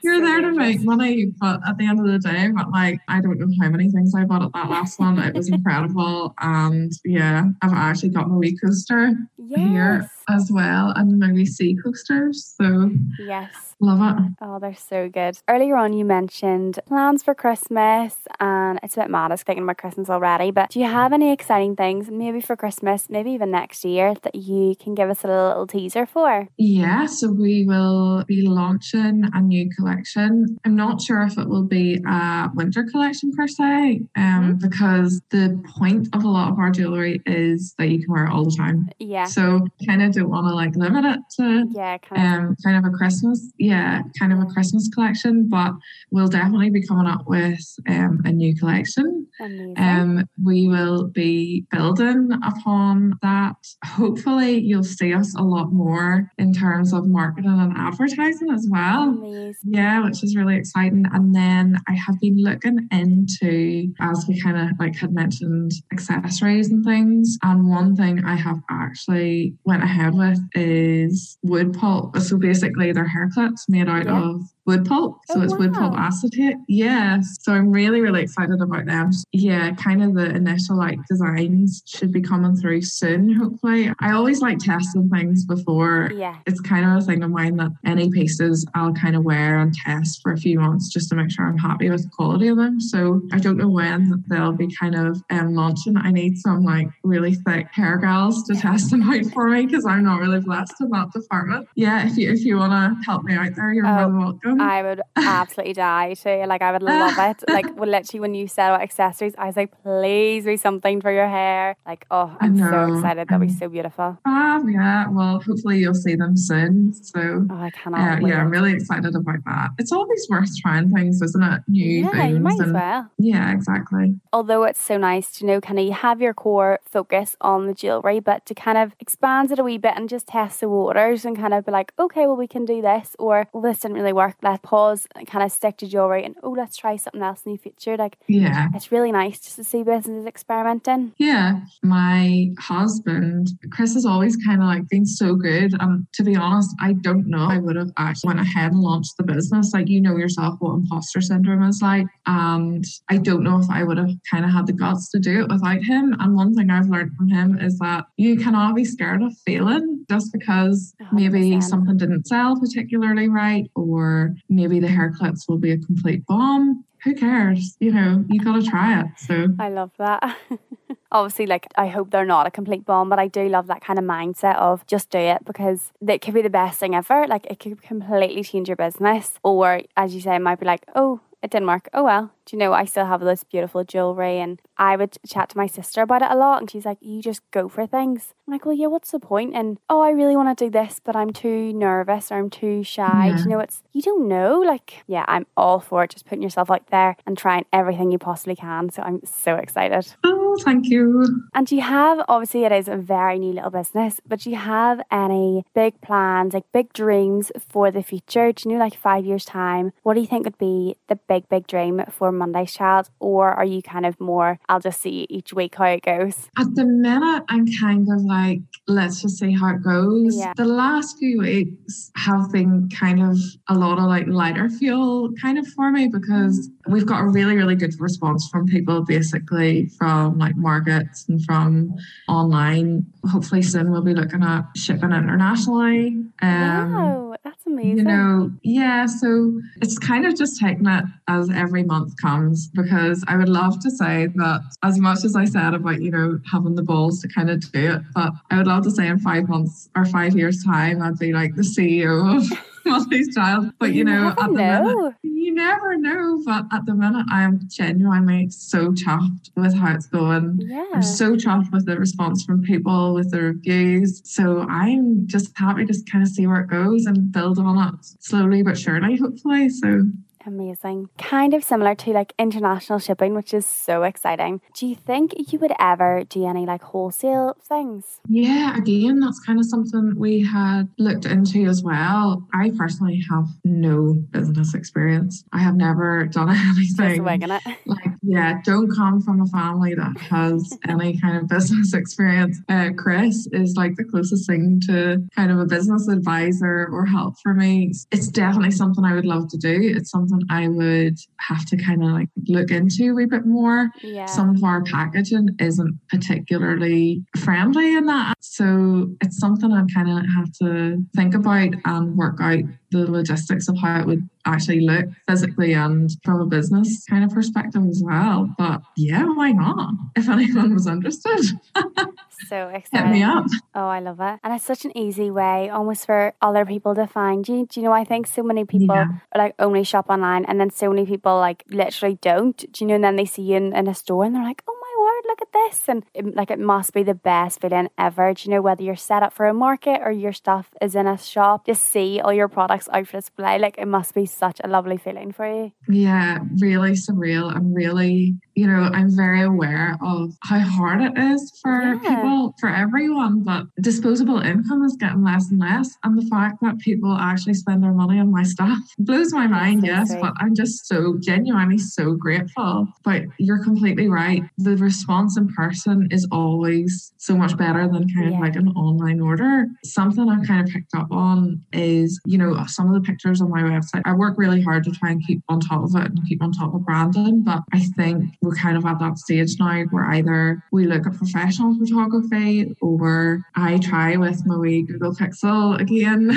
You're 0.03 0.21
there 0.21 0.41
to 0.41 0.51
make 0.51 0.81
money, 0.81 1.33
but 1.39 1.59
at 1.67 1.74
the 1.77 1.87
end 1.87 1.99
of 1.99 2.05
the 2.05 2.19
day, 2.19 2.49
but 2.55 2.69
like 2.71 2.99
I 3.07 3.21
don't 3.21 3.39
know 3.39 3.49
how 3.61 3.69
many 3.69 3.89
things 3.89 4.13
I 4.15 4.25
bought 4.25 4.43
at 4.43 4.53
that 4.53 4.69
last 4.69 4.99
one. 4.99 5.19
It 5.19 5.33
was 5.33 5.49
incredible. 5.49 6.33
And 6.39 6.91
yeah, 7.03 7.45
I've 7.61 7.73
actually 7.73 8.09
got 8.09 8.29
my 8.29 8.37
wee 8.37 8.57
coaster 8.57 9.13
yes. 9.37 9.59
here 9.59 10.09
as 10.29 10.49
well 10.51 10.91
and 10.95 11.17
maybe 11.17 11.45
sea 11.45 11.77
coasters. 11.83 12.55
So 12.59 12.91
yes. 13.19 13.75
Love 13.81 14.17
it. 14.17 14.31
Oh, 14.41 14.57
they're 14.57 14.73
so 14.73 15.09
good. 15.09 15.37
Earlier 15.49 15.75
on, 15.75 15.91
you 15.91 16.05
mentioned 16.05 16.79
plans 16.85 17.21
for 17.21 17.35
Christmas, 17.35 18.15
and 18.39 18.79
it's 18.81 18.95
a 18.95 19.01
bit 19.01 19.09
mad. 19.09 19.31
I 19.31 19.33
was 19.33 19.43
thinking 19.43 19.63
about 19.63 19.77
Christmas 19.77 20.09
already. 20.09 20.51
But 20.51 20.69
do 20.69 20.79
you 20.79 20.85
have 20.85 21.11
any 21.11 21.33
exciting 21.33 21.75
things, 21.75 22.09
maybe 22.09 22.39
for 22.39 22.55
Christmas, 22.55 23.09
maybe 23.09 23.31
even 23.31 23.51
next 23.51 23.83
year, 23.83 24.13
that 24.23 24.33
you 24.33 24.75
can 24.79 24.95
give 24.95 25.09
us 25.09 25.25
a 25.25 25.27
little, 25.27 25.47
little 25.47 25.67
teaser 25.67 26.05
for? 26.05 26.47
Yeah, 26.57 27.05
so 27.05 27.29
we 27.29 27.65
will 27.67 28.23
be 28.25 28.43
launching 28.47 29.25
a 29.33 29.41
new 29.41 29.69
collection. 29.75 30.57
I'm 30.63 30.77
not 30.77 31.01
sure 31.01 31.21
if 31.23 31.37
it 31.37 31.49
will 31.49 31.65
be 31.65 32.01
a 32.07 32.49
winter 32.53 32.85
collection 32.89 33.33
per 33.33 33.47
se, 33.47 34.01
um, 34.15 34.55
mm-hmm. 34.55 34.67
because 34.67 35.21
the 35.31 35.61
point 35.77 36.07
of 36.13 36.23
a 36.23 36.29
lot 36.29 36.49
of 36.51 36.59
our 36.59 36.71
jewelry 36.71 37.21
is 37.25 37.75
that 37.77 37.89
you 37.89 37.99
can 37.99 38.09
wear 38.09 38.25
it 38.25 38.31
all 38.31 38.45
the 38.45 38.55
time. 38.55 38.87
Yeah. 38.99 39.25
So 39.25 39.67
kind 39.85 40.01
of 40.01 40.13
don't 40.15 40.29
want 40.29 40.47
to 40.47 40.53
like 40.53 40.75
limit 40.75 41.05
it 41.05 41.19
to 41.37 41.65
yeah, 41.71 41.97
kind 41.97 42.21
of. 42.21 42.49
um, 42.49 42.55
kind 42.63 42.77
of 42.77 42.93
a 42.93 42.95
Christmas 42.95 43.51
yeah, 43.57 44.01
kind 44.19 44.33
of 44.33 44.39
a 44.39 44.45
Christmas 44.45 44.89
collection, 44.93 45.47
but 45.49 45.73
we'll 46.11 46.27
definitely 46.27 46.69
be 46.69 46.85
coming 46.85 47.07
up 47.07 47.23
with 47.27 47.59
um, 47.87 48.21
a 48.25 48.31
new 48.31 48.55
collection. 48.55 49.27
Amazing. 49.39 49.75
Um, 49.77 50.29
we 50.43 50.67
will 50.67 51.07
be 51.07 51.65
building 51.71 52.29
upon 52.45 53.17
that. 53.21 53.55
Hopefully, 53.83 54.59
you'll 54.59 54.83
see 54.83 55.13
us 55.13 55.35
a 55.35 55.41
lot 55.41 55.71
more 55.71 56.31
in 56.37 56.53
terms 56.53 56.93
of 56.93 57.07
marketing 57.07 57.59
and 57.59 57.73
advertising 57.75 58.51
as 58.51 58.67
well. 58.69 59.09
Amazing. 59.09 59.55
Yeah, 59.63 60.03
which 60.03 60.23
is 60.23 60.35
really 60.35 60.55
exciting. 60.55 61.05
And 61.11 61.35
then 61.35 61.77
I 61.87 61.93
have 61.93 62.19
been 62.19 62.37
looking 62.37 62.87
into, 62.91 63.93
as 63.99 64.25
we 64.27 64.39
kind 64.41 64.57
of 64.57 64.79
like 64.79 64.95
had 64.95 65.13
mentioned, 65.13 65.71
accessories 65.91 66.69
and 66.69 66.83
things. 66.85 67.37
And 67.43 67.69
one 67.69 67.95
thing 67.95 68.23
I 68.23 68.35
have 68.35 68.59
actually 68.69 69.55
went 69.65 69.83
ahead 69.83 70.04
with 70.13 70.39
is 70.53 71.37
wood 71.43 71.73
pulp. 71.73 72.17
So 72.17 72.37
basically, 72.37 72.91
they're 72.91 73.07
hair 73.07 73.29
clips 73.33 73.65
made 73.69 73.87
out 73.87 74.05
yeah. 74.05 74.21
of 74.21 74.41
wood 74.65 74.85
pulp. 74.85 75.19
So 75.27 75.39
oh, 75.39 75.43
it's 75.43 75.53
wow. 75.53 75.59
wood 75.59 75.73
pulp 75.73 75.93
acetate. 75.97 76.55
Yes. 76.67 77.37
So 77.41 77.53
I'm 77.53 77.71
really, 77.71 78.01
really 78.01 78.23
excited 78.23 78.61
about 78.61 78.85
them. 78.85 79.11
Yeah, 79.31 79.71
kind 79.75 80.03
of 80.03 80.15
the 80.15 80.29
initial 80.29 80.77
like 80.77 80.99
designs 81.07 81.83
should 81.85 82.11
be 82.11 82.21
coming 82.21 82.55
through 82.55 82.81
soon, 82.81 83.33
hopefully. 83.33 83.91
I 83.99 84.13
always 84.13 84.41
like 84.41 84.59
testing 84.59 85.09
things 85.09 85.45
before. 85.45 86.11
Yeah. 86.13 86.37
It's 86.45 86.61
kind 86.61 86.85
of 86.85 87.03
a 87.03 87.05
thing 87.05 87.23
of 87.23 87.31
mine 87.31 87.57
that 87.57 87.71
any 87.85 88.09
pieces 88.09 88.65
I'll 88.73 88.93
kind 88.93 89.15
of 89.15 89.23
wear 89.23 89.59
and 89.59 89.73
test 89.73 90.21
for 90.21 90.31
a 90.31 90.37
few 90.37 90.59
months 90.59 90.89
just 90.89 91.09
to 91.09 91.15
make 91.15 91.31
sure 91.31 91.47
I'm 91.47 91.57
happy 91.57 91.89
with 91.89 92.03
the 92.03 92.09
quality 92.09 92.47
of 92.47 92.57
them. 92.57 92.81
So 92.81 93.21
I 93.31 93.39
don't 93.39 93.57
know 93.57 93.69
when 93.69 94.23
they'll 94.27 94.51
be 94.51 94.73
kind 94.75 94.95
of 94.95 95.21
um, 95.29 95.53
launching. 95.53 95.97
I 95.97 96.11
need 96.11 96.37
some 96.37 96.63
like 96.63 96.87
really 97.03 97.35
thick 97.35 97.67
hair 97.71 97.97
gals 97.97 98.43
to 98.43 98.55
test 98.55 98.91
them 98.91 99.03
out 99.03 99.25
for 99.27 99.49
me 99.49 99.65
because 99.65 99.85
I'm 99.85 100.03
not 100.03 100.19
really 100.19 100.39
blessed 100.39 100.73
in 100.81 100.89
that 100.89 101.11
department. 101.11 101.67
Yeah, 101.75 102.07
if 102.07 102.17
you 102.17 102.31
if 102.31 102.43
you 102.43 102.57
want 102.57 102.71
to 102.71 103.05
help 103.05 103.23
me 103.23 103.35
out 103.35 103.55
there, 103.55 103.73
you're 103.73 103.85
oh, 103.85 103.89
more 103.89 104.01
than 104.01 104.17
welcome. 104.19 104.54
I 104.61 104.81
would 104.81 105.01
absolutely 105.15 105.73
die 105.73 106.13
too. 106.13 106.43
Like 106.47 106.61
I 106.61 106.71
would 106.71 106.83
love 106.83 107.17
it. 107.17 107.43
Like 107.55 107.77
well, 107.77 107.89
literally 107.89 108.19
when 108.19 108.35
you 108.35 108.47
said 108.47 108.69
about 108.69 108.81
accessories, 108.81 109.33
I 109.37 109.45
was 109.45 109.55
like, 109.55 109.71
please 109.81 110.45
be 110.45 110.57
something 110.57 110.99
for 110.99 111.11
your 111.11 111.27
hair. 111.27 111.77
Like, 111.85 112.05
oh, 112.11 112.35
I'm 112.41 112.57
so 112.57 112.95
excited. 112.95 113.27
That'll 113.29 113.47
be 113.47 113.53
so 113.53 113.69
beautiful. 113.69 114.17
Um, 114.25 114.69
yeah. 114.69 115.07
Well, 115.09 115.39
hopefully 115.39 115.79
you'll 115.79 115.93
see 115.93 116.15
them 116.15 116.35
soon. 116.35 116.93
So 116.93 117.45
oh, 117.49 117.55
I 117.55 117.69
cannot. 117.71 118.23
Uh, 118.23 118.27
yeah, 118.27 118.41
I'm 118.41 118.49
really 118.49 118.73
excited 118.73 119.15
about 119.15 119.43
that. 119.45 119.69
It's 119.77 119.91
always 119.91 120.27
worth 120.29 120.49
trying 120.57 120.91
things, 120.91 121.21
isn't 121.21 121.43
it? 121.43 121.61
New 121.67 122.03
yeah, 122.03 122.11
things. 122.11 122.33
You 122.33 122.39
might 122.39 122.59
and, 122.59 122.67
as 122.67 122.73
well. 122.73 123.11
Yeah, 123.17 123.51
exactly. 123.53 124.15
Although 124.33 124.63
it's 124.63 124.81
so 124.81 124.97
nice 124.97 125.31
to 125.37 125.45
know, 125.45 125.61
kind 125.61 125.79
of, 125.79 125.85
you 125.85 125.93
have 125.93 126.21
your 126.21 126.33
core 126.33 126.79
focus 126.85 127.37
on 127.41 127.67
the 127.67 127.73
jewelry, 127.73 128.19
but 128.19 128.45
to 128.47 128.55
kind 128.55 128.77
of 128.77 128.93
expand 128.99 129.51
it 129.51 129.59
a 129.59 129.63
wee 129.63 129.77
bit 129.77 129.93
and 129.95 130.09
just 130.09 130.27
test 130.27 130.59
the 130.59 130.69
waters 130.69 131.25
and 131.25 131.37
kind 131.37 131.53
of 131.53 131.65
be 131.65 131.71
like, 131.71 131.93
okay, 131.97 132.25
well, 132.27 132.35
we 132.35 132.47
can 132.47 132.65
do 132.65 132.81
this, 132.81 133.15
or 133.19 133.47
well, 133.53 133.63
this 133.63 133.79
didn't 133.79 133.97
really 133.97 134.13
work. 134.13 134.35
Let's 134.45 134.59
pause 134.61 135.07
and 135.15 135.25
kind 135.25 135.43
of 135.43 135.51
stick 135.51 135.77
to 135.77 135.87
jewelry 135.87 136.23
and 136.23 136.35
oh, 136.43 136.51
let's 136.51 136.77
try 136.77 136.97
something 136.97 137.23
else 137.23 137.41
in 137.45 137.53
the 137.53 137.57
future. 137.57 137.97
Like, 137.97 138.17
yeah, 138.27 138.67
it's 138.75 138.91
really 138.91 139.11
nice 139.11 139.39
just 139.39 139.55
to 139.55 139.63
see 139.63 139.81
businesses 139.81 140.27
experimenting. 140.27 141.13
Yeah, 141.17 141.61
my 141.81 142.51
husband 142.59 143.47
Chris 143.71 143.95
has 143.95 144.05
always 144.05 144.37
kind 144.37 144.61
of 144.61 144.67
like 144.67 144.87
been 144.87 145.07
so 145.07 145.33
good. 145.33 145.73
And 145.79 146.05
to 146.13 146.23
be 146.23 146.35
honest, 146.35 146.69
I 146.79 146.93
don't 146.93 147.27
know 147.27 147.47
I 147.49 147.57
would 147.57 147.75
have 147.75 147.89
actually 147.97 148.35
went 148.35 148.39
ahead 148.39 148.71
and 148.71 148.81
launched 148.81 149.17
the 149.17 149.23
business. 149.23 149.73
Like 149.73 149.89
you 149.89 149.99
know 149.99 150.15
yourself 150.15 150.57
what 150.59 150.75
imposter 150.75 151.21
syndrome 151.21 151.63
is 151.63 151.81
like, 151.81 152.05
and 152.27 152.85
I 153.09 153.17
don't 153.17 153.43
know 153.43 153.57
if 153.59 153.69
I 153.71 153.83
would 153.83 153.97
have 153.97 154.11
kind 154.29 154.45
of 154.45 154.51
had 154.51 154.67
the 154.67 154.73
guts 154.73 155.09
to 155.09 155.19
do 155.19 155.41
it 155.41 155.49
without 155.49 155.83
him. 155.83 156.15
And 156.19 156.35
one 156.35 156.53
thing 156.53 156.69
I've 156.69 156.89
learned 156.89 157.15
from 157.17 157.29
him 157.29 157.57
is 157.59 157.79
that 157.79 158.05
you 158.17 158.37
cannot 158.37 158.75
be 158.75 158.85
scared 158.85 159.23
of 159.23 159.35
failing 159.39 160.05
just 160.07 160.31
because 160.31 160.93
100%. 161.01 161.13
maybe 161.13 161.61
something 161.61 161.97
didn't 161.97 162.27
sell 162.27 162.59
particularly 162.59 163.27
right 163.27 163.69
or 163.75 164.34
maybe 164.49 164.79
the 164.79 164.87
hair 164.87 165.13
clips 165.17 165.47
will 165.47 165.57
be 165.57 165.71
a 165.71 165.77
complete 165.77 166.25
bomb. 166.25 166.83
Who 167.03 167.13
cares? 167.13 167.77
You 167.79 167.91
know, 167.91 168.25
you 168.29 168.39
got 168.39 168.61
to 168.61 168.67
try 168.67 168.99
it. 169.01 169.07
So 169.17 169.47
I 169.59 169.69
love 169.69 169.91
that. 169.97 170.37
Obviously, 171.11 171.45
like 171.45 171.67
I 171.75 171.87
hope 171.87 172.09
they're 172.09 172.25
not 172.25 172.47
a 172.47 172.51
complete 172.51 172.83
bomb, 172.83 173.09
but 173.09 173.19
I 173.19 173.27
do 173.27 173.47
love 173.47 173.67
that 173.67 173.81
kind 173.81 173.99
of 173.99 174.05
mindset 174.05 174.55
of 174.57 174.85
just 174.87 175.11
do 175.11 175.19
it 175.19 175.45
because 175.45 175.91
it 176.07 176.21
could 176.21 176.33
be 176.33 176.41
the 176.41 176.49
best 176.49 176.79
thing 176.79 176.95
ever. 176.95 177.27
Like 177.27 177.45
it 177.45 177.59
could 177.59 177.81
completely 177.81 178.43
change 178.43 178.67
your 178.67 178.75
business, 178.75 179.33
or 179.43 179.81
as 179.95 180.15
you 180.15 180.21
say, 180.21 180.35
it 180.35 180.41
might 180.41 180.59
be 180.59 180.65
like, 180.65 180.85
oh, 180.95 181.21
it 181.43 181.51
didn't 181.51 181.67
work. 181.67 181.87
Oh 181.93 182.03
well, 182.03 182.31
do 182.45 182.55
you 182.55 182.59
know, 182.59 182.73
I 182.73 182.85
still 182.85 183.05
have 183.05 183.21
this 183.21 183.43
beautiful 183.43 183.83
jewelry 183.83 184.39
and 184.39 184.61
I 184.77 184.95
would 184.95 185.17
chat 185.27 185.49
to 185.49 185.57
my 185.57 185.65
sister 185.65 186.03
about 186.03 186.21
it 186.21 186.29
a 186.29 186.35
lot 186.35 186.61
and 186.61 186.69
she's 186.69 186.85
like, 186.85 186.99
You 187.01 187.21
just 187.21 187.41
go 187.51 187.67
for 187.67 187.87
things. 187.87 188.33
I'm 188.47 188.53
like, 188.53 188.65
Well, 188.65 188.75
yeah, 188.75 188.87
what's 188.87 189.11
the 189.11 189.19
point? 189.19 189.55
And 189.55 189.79
oh, 189.89 190.01
I 190.01 190.11
really 190.11 190.35
want 190.35 190.55
to 190.55 190.65
do 190.65 190.69
this, 190.69 191.01
but 191.03 191.15
I'm 191.15 191.31
too 191.31 191.73
nervous 191.73 192.31
or 192.31 192.35
I'm 192.35 192.51
too 192.51 192.83
shy. 192.83 193.27
Yeah. 193.29 193.37
Do 193.37 193.43
you 193.43 193.49
know, 193.49 193.59
it's 193.59 193.81
you 193.93 194.01
don't 194.03 194.27
know. 194.27 194.59
Like, 194.59 195.03
yeah, 195.07 195.25
I'm 195.27 195.47
all 195.57 195.79
for 195.79 196.03
it. 196.03 196.11
Just 196.11 196.25
putting 196.25 196.43
yourself 196.43 196.69
out 196.69 196.87
there 196.87 197.17
and 197.25 197.37
trying 197.37 197.65
everything 197.73 198.11
you 198.11 198.19
possibly 198.19 198.55
can. 198.55 198.91
So 198.91 199.01
I'm 199.01 199.21
so 199.25 199.55
excited. 199.55 200.13
Oh, 200.23 200.57
thank 200.63 200.87
you. 200.87 201.25
And 201.55 201.65
do 201.65 201.75
you 201.75 201.81
have 201.81 202.23
obviously 202.27 202.63
it 202.63 202.71
is 202.71 202.87
a 202.87 202.95
very 202.95 203.39
new 203.39 203.53
little 203.53 203.71
business, 203.71 204.21
but 204.27 204.41
do 204.41 204.51
you 204.51 204.55
have 204.55 205.01
any 205.11 205.63
big 205.73 205.99
plans, 206.01 206.53
like 206.53 206.71
big 206.71 206.93
dreams 206.93 207.51
for 207.57 207.89
the 207.89 208.03
future? 208.03 208.51
Do 208.51 208.69
you 208.69 208.75
know 208.75 208.83
like 208.83 208.95
five 208.95 209.25
years 209.25 209.45
time? 209.45 209.93
What 210.03 210.13
do 210.13 210.21
you 210.21 210.27
think 210.27 210.45
would 210.45 210.59
be 210.59 210.95
the 211.07 211.15
big, 211.15 211.49
big 211.49 211.65
dream 211.65 212.03
for 212.11 212.31
Monday's 212.37 212.73
Child? 212.73 213.09
Or 213.19 213.51
are 213.51 213.65
you 213.65 213.81
kind 213.81 214.05
of 214.05 214.19
more, 214.19 214.59
I'll 214.69 214.79
just 214.79 215.01
see 215.01 215.25
each 215.29 215.53
week 215.53 215.75
how 215.75 215.85
it 215.85 216.03
goes? 216.03 216.49
At 216.57 216.73
the 216.75 216.85
minute, 216.85 217.43
I'm 217.49 217.65
kind 217.79 218.07
of 218.11 218.21
like, 218.21 218.59
let's 218.87 219.21
just 219.21 219.39
see 219.39 219.53
how 219.53 219.75
it 219.75 219.83
goes. 219.83 220.37
Yeah. 220.37 220.53
The 220.55 220.65
last 220.65 221.17
few 221.17 221.39
weeks 221.39 222.11
have 222.15 222.51
been 222.51 222.89
kind 222.89 223.21
of 223.21 223.37
a 223.67 223.75
lot 223.75 223.97
of 223.97 224.05
like 224.05 224.27
lighter 224.27 224.69
fuel 224.69 225.31
kind 225.41 225.57
of 225.57 225.67
for 225.67 225.91
me 225.91 226.07
because 226.07 226.69
we've 226.87 227.05
got 227.05 227.21
a 227.21 227.27
really, 227.27 227.55
really 227.55 227.75
good 227.75 227.93
response 227.99 228.47
from 228.49 228.65
people 228.65 229.03
basically 229.03 229.87
from 229.97 230.37
like 230.37 230.55
markets 230.55 231.25
and 231.27 231.43
from 231.45 231.93
online. 232.27 233.05
Hopefully 233.25 233.61
soon 233.61 233.91
we'll 233.91 234.03
be 234.03 234.13
looking 234.13 234.43
at 234.43 234.65
shipping 234.75 235.11
internationally. 235.11 236.23
Um, 236.41 236.93
wow, 236.93 237.35
that's 237.43 237.65
amazing. 237.65 237.97
You 237.97 238.03
know, 238.03 238.51
yeah, 238.63 239.05
so 239.05 239.59
it's 239.81 239.97
kind 239.97 240.25
of 240.25 240.35
just 240.35 240.59
taking 240.59 240.87
it 240.87 241.05
as 241.27 241.49
every 241.49 241.83
month 241.83 242.13
comes 242.25 242.67
because 242.69 243.23
I 243.27 243.37
would 243.37 243.49
love 243.49 243.79
to 243.81 243.91
say 243.91 244.27
that 244.35 244.61
as 244.83 244.97
much 244.97 245.23
as 245.23 245.35
I 245.35 245.45
said 245.45 245.73
about, 245.73 246.01
you 246.01 246.11
know, 246.11 246.39
having 246.51 246.75
the 246.75 246.83
balls 246.83 247.21
to 247.21 247.27
kind 247.27 247.49
of 247.49 247.59
do 247.71 247.93
it, 247.93 248.01
but 248.13 248.31
I 248.49 248.57
would 248.57 248.67
love 248.67 248.83
to 248.85 248.91
say 248.91 249.07
in 249.07 249.19
five 249.19 249.47
months 249.47 249.89
or 249.95 250.05
five 250.05 250.35
years 250.35 250.63
time 250.63 251.01
I'd 251.01 251.19
be 251.19 251.33
like 251.33 251.55
the 251.55 251.61
CEO 251.61 252.37
of 252.37 252.43
Monday's 252.85 253.33
Child. 253.35 253.73
But 253.79 253.89
you, 253.93 253.99
you 253.99 254.03
know, 254.05 254.29
at 254.29 254.37
the 254.37 254.47
know. 254.47 254.83
minute 254.83 255.15
you 255.45 255.53
never 255.53 255.95
know. 255.95 256.41
But 256.43 256.65
at 256.71 256.85
the 256.85 256.95
minute 256.95 257.25
I 257.31 257.43
am 257.43 257.59
genuinely 257.67 258.49
so 258.49 258.91
chuffed 258.91 259.51
with 259.55 259.75
how 259.77 259.93
it's 259.93 260.07
going. 260.07 260.59
Yeah. 260.61 260.85
I'm 260.95 261.03
so 261.03 261.35
chuffed 261.35 261.71
with 261.71 261.85
the 261.85 261.99
response 261.99 262.43
from 262.43 262.63
people, 262.63 263.13
with 263.13 263.31
the 263.31 263.41
reviews. 263.41 264.21
So 264.25 264.61
I'm 264.61 265.27
just 265.27 265.55
happy 265.55 265.85
to 265.85 265.95
kind 266.11 266.23
of 266.23 266.29
see 266.29 266.47
where 266.47 266.61
it 266.61 266.67
goes 266.67 267.05
and 267.05 267.31
build 267.31 267.59
on 267.59 267.93
it 267.93 268.05
slowly 268.19 268.63
but 268.63 268.77
surely, 268.77 269.17
hopefully. 269.17 269.69
So 269.69 270.05
Amazing. 270.45 271.09
Kind 271.17 271.53
of 271.53 271.63
similar 271.63 271.95
to 271.95 272.11
like 272.11 272.33
international 272.37 272.99
shipping, 272.99 273.33
which 273.33 273.53
is 273.53 273.65
so 273.65 274.03
exciting. 274.03 274.61
Do 274.75 274.85
you 274.85 274.95
think 274.95 275.33
you 275.51 275.59
would 275.59 275.73
ever 275.79 276.23
do 276.23 276.45
any 276.45 276.65
like 276.65 276.83
wholesale 276.83 277.57
things? 277.67 278.19
Yeah, 278.27 278.77
again, 278.77 279.19
that's 279.19 279.39
kind 279.39 279.59
of 279.59 279.65
something 279.65 280.13
we 280.17 280.43
had 280.43 280.87
looked 280.99 281.25
into 281.25 281.65
as 281.65 281.81
well. 281.83 282.47
I 282.53 282.71
personally 282.77 283.23
have 283.29 283.47
no 283.63 284.13
business 284.31 284.75
experience. 284.75 285.43
I 285.51 285.59
have 285.59 285.75
never 285.75 286.25
done 286.25 286.49
anything. 286.77 287.25
Just 287.25 287.65
it. 287.65 287.77
Like, 287.85 288.11
yeah, 288.21 288.61
don't 288.63 288.93
come 288.95 289.21
from 289.21 289.41
a 289.41 289.47
family 289.47 289.95
that 289.95 290.17
has 290.17 290.77
any 290.87 291.19
kind 291.19 291.37
of 291.37 291.47
business 291.47 291.93
experience. 291.93 292.59
Uh, 292.69 292.89
Chris 292.95 293.47
is 293.51 293.75
like 293.75 293.95
the 293.95 294.03
closest 294.03 294.47
thing 294.47 294.79
to 294.87 295.25
kind 295.35 295.51
of 295.51 295.59
a 295.59 295.65
business 295.65 296.07
advisor 296.07 296.87
or 296.91 297.05
help 297.05 297.35
for 297.41 297.53
me. 297.53 297.91
It's 298.11 298.27
definitely 298.27 298.71
something 298.71 299.03
I 299.03 299.15
would 299.15 299.25
love 299.25 299.49
to 299.49 299.57
do. 299.57 299.79
It's 299.81 300.11
something 300.11 300.34
something 300.35 300.47
I 300.55 300.67
would 300.67 301.17
have 301.39 301.65
to 301.65 301.77
kind 301.77 302.03
of 302.03 302.11
like 302.11 302.29
look 302.47 302.71
into 302.71 303.11
a 303.11 303.13
wee 303.13 303.25
bit 303.25 303.45
more. 303.45 303.91
Yeah. 304.01 304.25
Some 304.25 304.55
of 304.55 304.63
our 304.63 304.83
packaging 304.83 305.49
isn't 305.59 305.99
particularly 306.09 307.23
friendly 307.37 307.95
in 307.95 308.05
that. 308.05 308.35
So 308.39 309.15
it's 309.21 309.39
something 309.39 309.71
I 309.71 309.83
kind 309.93 310.09
of 310.09 310.25
have 310.35 310.51
to 310.61 311.03
think 311.15 311.35
about 311.35 311.69
and 311.85 312.17
work 312.17 312.37
out 312.41 312.59
the 312.91 313.09
logistics 313.09 313.67
of 313.67 313.77
how 313.77 313.99
it 313.99 314.05
would 314.05 314.27
actually 314.45 314.81
look 314.81 315.05
physically 315.27 315.73
and 315.73 316.11
from 316.23 316.41
a 316.41 316.45
business 316.45 317.03
kind 317.09 317.23
of 317.23 317.31
perspective 317.31 317.83
as 317.89 318.01
well. 318.03 318.53
But 318.57 318.81
yeah, 318.95 319.25
why 319.25 319.51
not? 319.51 319.93
If 320.15 320.29
anyone 320.29 320.73
was 320.73 320.87
interested. 320.87 321.39
so 322.47 322.67
excited. 322.69 323.07
Hit 323.07 323.11
me 323.11 323.23
up. 323.23 323.45
Oh, 323.73 323.87
I 323.87 323.99
love 323.99 324.19
it. 324.19 324.39
And 324.43 324.53
it's 324.53 324.65
such 324.65 324.85
an 324.85 324.95
easy 324.97 325.31
way 325.31 325.69
almost 325.69 326.05
for 326.05 326.33
other 326.41 326.65
people 326.65 326.95
to 326.95 327.07
find 327.07 327.47
you. 327.47 327.65
Do 327.65 327.79
you 327.79 327.85
know, 327.85 327.93
I 327.93 328.03
think 328.03 328.27
so 328.27 328.43
many 328.43 328.65
people 328.65 328.95
yeah. 328.95 329.07
like 329.35 329.55
only 329.59 329.83
shop 329.83 330.07
online 330.09 330.45
and 330.45 330.59
then 330.59 330.69
so 330.69 330.89
many 330.89 331.05
people 331.05 331.37
like 331.37 331.63
literally 331.69 332.19
don't. 332.21 332.57
Do 332.57 332.83
you 332.83 332.87
know, 332.87 332.95
and 332.95 333.03
then 333.03 333.15
they 333.15 333.25
see 333.25 333.41
you 333.43 333.57
in, 333.57 333.75
in 333.75 333.87
a 333.87 333.95
store 333.95 334.25
and 334.25 334.35
they're 334.35 334.43
like, 334.43 334.63
oh 334.67 334.75
word, 334.81 334.84
look 335.27 335.41
at 335.41 335.51
this. 335.53 335.87
And 335.87 336.05
it, 336.13 336.35
like 336.35 336.51
it 336.51 336.59
must 336.59 336.93
be 336.93 337.03
the 337.03 337.13
best 337.13 337.61
feeling 337.61 337.89
ever. 337.97 338.33
Do 338.33 338.43
you 338.43 338.55
know 338.55 338.61
whether 338.61 338.83
you're 338.83 338.95
set 338.95 339.23
up 339.23 339.33
for 339.33 339.45
a 339.45 339.53
market 339.53 340.01
or 340.03 340.11
your 340.11 340.33
stuff 340.33 340.73
is 340.81 340.95
in 340.95 341.07
a 341.07 341.17
shop, 341.17 341.65
just 341.65 341.85
see 341.85 342.19
all 342.19 342.33
your 342.33 342.47
products 342.47 342.89
out 342.91 343.07
for 343.07 343.17
display. 343.17 343.59
Like 343.59 343.77
it 343.77 343.87
must 343.87 344.13
be 344.13 344.25
such 344.25 344.59
a 344.63 344.67
lovely 344.67 344.97
feeling 344.97 345.31
for 345.31 345.47
you. 345.47 345.71
Yeah, 345.87 346.39
really 346.59 346.91
surreal. 346.91 347.55
I'm 347.55 347.73
really, 347.73 348.35
you 348.55 348.67
know, 348.67 348.89
I'm 348.93 349.13
very 349.13 349.41
aware 349.41 349.97
of 350.01 350.33
how 350.43 350.59
hard 350.59 351.01
it 351.01 351.17
is 351.17 351.51
for 351.61 351.81
yeah. 351.81 351.99
people, 351.99 352.55
for 352.59 352.69
everyone. 352.69 353.43
But 353.43 353.65
disposable 353.81 354.39
income 354.39 354.83
is 354.85 354.95
getting 354.97 355.23
less 355.23 355.51
and 355.51 355.59
less. 355.59 355.95
And 356.03 356.17
the 356.17 356.25
fact 356.27 356.59
that 356.61 356.79
people 356.79 357.13
actually 357.13 357.55
spend 357.55 357.83
their 357.83 357.91
money 357.91 358.19
on 358.19 358.31
my 358.31 358.43
stuff 358.43 358.79
blows 358.97 359.33
my 359.33 359.47
mind, 359.47 359.85
yes. 359.85 360.13
But 360.21 360.33
I'm 360.37 360.55
just 360.55 360.87
so 360.87 361.17
genuinely 361.19 361.77
so 361.77 362.13
grateful. 362.13 362.87
But 363.03 363.23
you're 363.39 363.63
completely 363.63 364.07
right. 364.07 364.43
The 364.57 364.77
response 364.77 365.37
in 365.37 365.49
person 365.49 366.07
is 366.11 366.27
always 366.31 367.13
so 367.17 367.35
much 367.35 367.57
better 367.57 367.87
than 367.87 368.07
kind 368.13 368.31
yeah. 368.31 368.37
of 368.37 368.41
like 368.41 368.55
an 368.55 368.69
online 368.69 369.19
order. 369.19 369.65
Something 369.83 370.29
I've 370.29 370.47
kind 370.47 370.65
of 370.65 370.73
picked 370.73 370.95
up 370.95 371.11
on 371.11 371.61
is, 371.73 372.21
you 372.25 372.37
know, 372.37 372.63
some 372.67 372.87
of 372.87 372.93
the 372.93 373.05
pictures 373.05 373.41
on 373.41 373.49
my 373.49 373.63
website. 373.63 374.01
I 374.05 374.13
work 374.13 374.35
really 374.37 374.61
hard 374.61 374.85
to 374.85 374.91
try 374.91 375.11
and 375.11 375.25
keep 375.25 375.41
on 375.49 375.59
top 375.59 375.83
of 375.83 375.95
it 375.95 376.05
and 376.05 376.19
keep 376.27 376.41
on 376.41 376.53
top 376.53 376.73
of 376.73 376.85
branding, 376.85 377.43
but 377.43 377.59
I 377.73 377.79
think 377.97 378.31
we're 378.45 378.55
kind 378.55 378.77
of 378.77 378.85
at 378.85 378.99
that 378.99 379.17
stage 379.17 379.59
now 379.59 379.83
where 379.91 380.05
either 380.11 380.63
we 380.71 380.85
look 380.85 381.05
at 381.05 381.17
professional 381.17 381.75
photography 381.77 382.75
or 382.81 383.41
I 383.55 383.77
try 383.77 384.15
with 384.15 384.45
my 384.45 384.57
wee 384.57 384.83
Google 384.83 385.13
Pixel 385.13 385.79
again 385.79 386.31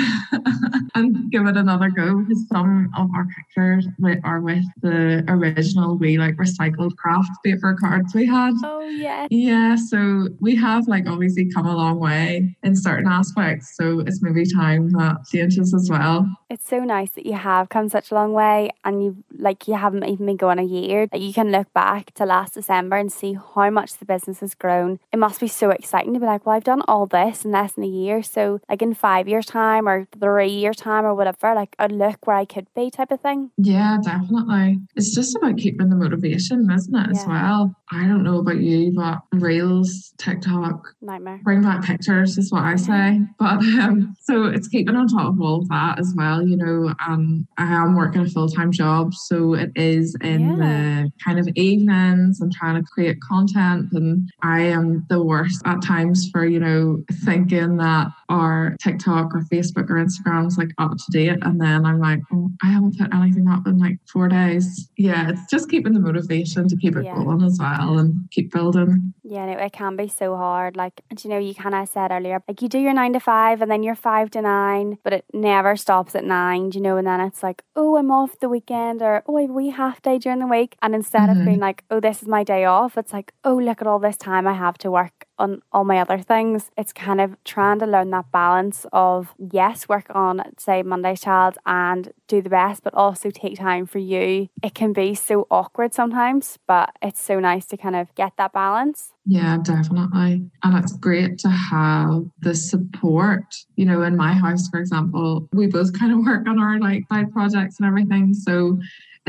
and 0.95 1.31
give 1.31 1.45
it 1.45 1.57
another 1.57 1.89
go 1.89 2.19
because 2.19 2.47
some 2.47 2.91
of 2.97 3.09
our 3.15 3.25
pictures 3.37 3.87
are 4.23 4.41
with 4.41 4.65
the 4.81 5.23
original 5.27 5.97
wee 5.97 6.17
like 6.17 6.35
recycled 6.35 6.95
craft 6.97 7.31
paper 7.43 7.75
cards 7.79 8.13
we 8.13 8.25
had 8.25 8.53
Oh, 8.63 8.81
yeah. 8.81 9.27
Yeah. 9.29 9.75
So 9.75 10.29
we 10.39 10.55
have 10.55 10.87
like 10.87 11.07
obviously 11.07 11.49
come 11.51 11.65
a 11.65 11.75
long 11.75 11.99
way 11.99 12.55
in 12.63 12.75
certain 12.75 13.07
aspects. 13.07 13.75
So 13.75 13.99
it's 13.99 14.21
maybe 14.21 14.45
time 14.45 14.89
that 14.91 15.25
changes 15.31 15.73
as 15.73 15.89
well. 15.89 16.27
It's 16.49 16.67
so 16.67 16.79
nice 16.79 17.11
that 17.11 17.27
you 17.27 17.33
have 17.33 17.69
come 17.69 17.89
such 17.89 18.09
a 18.09 18.15
long 18.15 18.33
way 18.33 18.71
and 18.83 19.03
you 19.03 19.23
like 19.37 19.67
you 19.67 19.75
haven't 19.75 20.03
even 20.05 20.25
been 20.25 20.37
going 20.37 20.57
a 20.57 20.63
year. 20.63 21.05
That 21.05 21.21
you 21.21 21.31
can 21.31 21.51
look 21.51 21.71
back 21.73 22.11
to 22.15 22.25
last 22.25 22.55
December 22.55 22.97
and 22.97 23.11
see 23.11 23.37
how 23.55 23.69
much 23.69 23.93
the 23.97 24.05
business 24.05 24.39
has 24.39 24.55
grown. 24.55 24.99
It 25.13 25.19
must 25.19 25.39
be 25.39 25.47
so 25.47 25.69
exciting 25.69 26.13
to 26.15 26.19
be 26.19 26.25
like, 26.25 26.45
well, 26.45 26.55
I've 26.55 26.63
done 26.63 26.81
all 26.87 27.05
this 27.05 27.45
in 27.45 27.51
less 27.51 27.73
than 27.73 27.83
a 27.83 27.87
year. 27.87 28.23
So 28.23 28.61
like 28.67 28.81
in 28.81 28.95
five 28.95 29.27
years' 29.27 29.45
time 29.45 29.87
or 29.87 30.07
three 30.19 30.47
years' 30.49 30.77
time 30.77 31.05
or 31.05 31.13
whatever, 31.13 31.53
like 31.53 31.75
a 31.77 31.87
look 31.87 32.25
where 32.25 32.37
I 32.37 32.45
could 32.45 32.67
be 32.73 32.89
type 32.89 33.11
of 33.11 33.21
thing. 33.21 33.51
Yeah, 33.57 33.97
definitely. 34.03 34.79
It's 34.95 35.13
just 35.13 35.35
about 35.35 35.57
keeping 35.57 35.89
the 35.89 35.95
motivation, 35.95 36.69
isn't 36.71 36.95
it, 36.95 37.09
yeah. 37.13 37.21
as 37.21 37.27
well? 37.27 37.75
I 37.91 38.07
don't 38.07 38.23
know 38.23 38.39
about 38.39 38.59
you, 38.59 38.91
but 38.91 39.19
Reels, 39.33 40.13
TikTok, 40.17 40.95
nightmare. 41.01 41.41
Bring 41.43 41.61
back 41.61 41.83
pictures 41.83 42.37
is 42.37 42.51
what 42.51 42.63
I 42.63 42.75
say. 42.75 43.21
But 43.37 43.59
um, 43.79 44.15
so 44.19 44.45
it's 44.45 44.67
keeping 44.67 44.95
on 44.95 45.07
top 45.07 45.33
of 45.33 45.41
all 45.41 45.61
of 45.61 45.69
that 45.69 45.99
as 45.99 46.13
well. 46.15 46.38
You 46.41 46.57
know, 46.57 46.93
um, 47.05 47.47
I 47.57 47.65
am 47.65 47.95
working 47.95 48.21
a 48.21 48.29
full 48.29 48.49
time 48.49 48.71
job, 48.71 49.13
so 49.13 49.53
it 49.53 49.71
is 49.75 50.15
in 50.21 50.41
yeah. 50.41 50.55
the 50.55 51.11
kind 51.23 51.39
of 51.39 51.47
evenings 51.55 52.41
I'm 52.41 52.51
trying 52.51 52.81
to 52.81 52.87
create 52.89 53.17
content. 53.21 53.91
And 53.93 54.29
I 54.41 54.61
am 54.61 55.05
the 55.09 55.23
worst 55.23 55.61
at 55.65 55.81
times 55.81 56.29
for 56.31 56.45
you 56.45 56.59
know 56.59 57.03
thinking 57.25 57.77
that 57.77 58.07
our 58.29 58.75
TikTok 58.81 59.33
or 59.33 59.41
Facebook 59.51 59.89
or 59.89 59.95
Instagram 59.95 60.47
is 60.47 60.57
like 60.57 60.71
up 60.77 60.91
to 60.91 61.11
date, 61.11 61.39
and 61.41 61.59
then 61.59 61.85
I'm 61.85 61.99
like, 61.99 62.21
oh, 62.33 62.49
I 62.63 62.67
haven't 62.67 62.97
put 62.97 63.13
anything 63.13 63.47
up 63.47 63.67
in 63.67 63.77
like 63.77 63.97
four 64.11 64.27
days. 64.27 64.89
Yeah, 64.97 65.29
it's 65.29 65.49
just 65.49 65.69
keeping 65.69 65.93
the 65.93 65.99
motivation 65.99 66.67
to 66.67 66.75
keep 66.75 66.95
it 66.95 67.05
yeah. 67.05 67.15
going 67.15 67.41
as 67.43 67.57
well 67.59 67.99
and 67.99 68.29
keep 68.31 68.51
building. 68.51 69.13
Yeah, 69.23 69.45
no, 69.45 69.53
it 69.53 69.73
can 69.73 69.95
be 69.95 70.07
so 70.07 70.35
hard. 70.35 70.75
Like, 70.75 71.01
you 71.23 71.29
know, 71.29 71.37
you 71.37 71.53
kind 71.53 71.75
of 71.75 71.87
said 71.87 72.11
earlier, 72.11 72.41
like 72.47 72.61
you 72.61 72.69
do 72.69 72.79
your 72.79 72.93
nine 72.93 73.13
to 73.13 73.19
five 73.19 73.61
and 73.61 73.69
then 73.69 73.83
you're 73.83 73.95
five 73.95 74.31
to 74.31 74.41
nine, 74.41 74.97
but 75.03 75.13
it 75.13 75.25
never 75.33 75.75
stops 75.75 76.15
at 76.15 76.23
nine, 76.29 76.71
you 76.73 76.79
know, 76.79 76.95
and 76.95 77.05
then 77.05 77.19
it's 77.19 77.43
like, 77.43 77.63
oh, 77.75 77.97
I'm 77.97 78.11
off 78.11 78.39
the 78.39 78.47
weekend 78.47 79.01
or 79.01 79.23
oh, 79.27 79.37
I 79.37 79.41
have 79.41 79.49
a 79.49 79.53
wee 79.53 79.69
half 79.69 80.01
day 80.01 80.17
during 80.17 80.39
the 80.39 80.47
week. 80.47 80.77
And 80.81 80.95
instead 80.95 81.29
mm-hmm. 81.29 81.39
of 81.41 81.45
being 81.45 81.59
like, 81.59 81.83
oh, 81.91 81.99
this 81.99 82.21
is 82.21 82.27
my 82.27 82.43
day 82.43 82.63
off, 82.63 82.97
it's 82.97 83.11
like, 83.11 83.33
oh, 83.43 83.57
look 83.57 83.81
at 83.81 83.87
all 83.87 83.99
this 83.99 84.17
time 84.17 84.47
I 84.47 84.53
have 84.53 84.77
to 84.79 84.91
work 84.91 85.18
on 85.39 85.61
all 85.71 85.83
my 85.83 85.99
other 85.99 86.19
things. 86.19 86.69
It's 86.77 86.93
kind 86.93 87.21
of 87.21 87.41
trying 87.43 87.79
to 87.79 87.87
learn 87.87 88.11
that 88.11 88.31
balance 88.31 88.85
of 88.93 89.33
yes, 89.37 89.89
work 89.89 90.05
on 90.09 90.41
say 90.57 90.83
Monday's 90.83 91.21
child 91.21 91.57
and 91.65 92.13
do 92.27 92.41
the 92.41 92.49
best, 92.49 92.83
but 92.83 92.93
also 92.93 93.29
take 93.29 93.57
time 93.57 93.85
for 93.85 93.99
you. 93.99 94.49
It 94.61 94.75
can 94.75 94.93
be 94.93 95.15
so 95.15 95.47
awkward 95.49 95.93
sometimes, 95.93 96.59
but 96.67 96.91
it's 97.01 97.21
so 97.21 97.39
nice 97.39 97.65
to 97.67 97.77
kind 97.77 97.95
of 97.95 98.13
get 98.15 98.33
that 98.37 98.53
balance. 98.53 99.13
Yeah, 99.25 99.57
definitely. 99.61 100.49
And 100.63 100.83
it's 100.83 100.97
great 100.97 101.37
to 101.39 101.49
have 101.49 102.25
the 102.41 102.55
support. 102.55 103.43
You 103.75 103.85
know, 103.85 104.01
in 104.01 104.17
my 104.17 104.33
house, 104.33 104.67
for 104.69 104.79
example, 104.79 105.47
we 105.53 105.67
both 105.67 105.97
kind 105.97 106.11
of 106.11 106.19
work 106.25 106.47
on 106.47 106.59
our 106.59 106.79
like 106.79 107.03
side 107.11 107.31
projects 107.31 107.79
and 107.79 107.87
everything. 107.87 108.33
So 108.33 108.79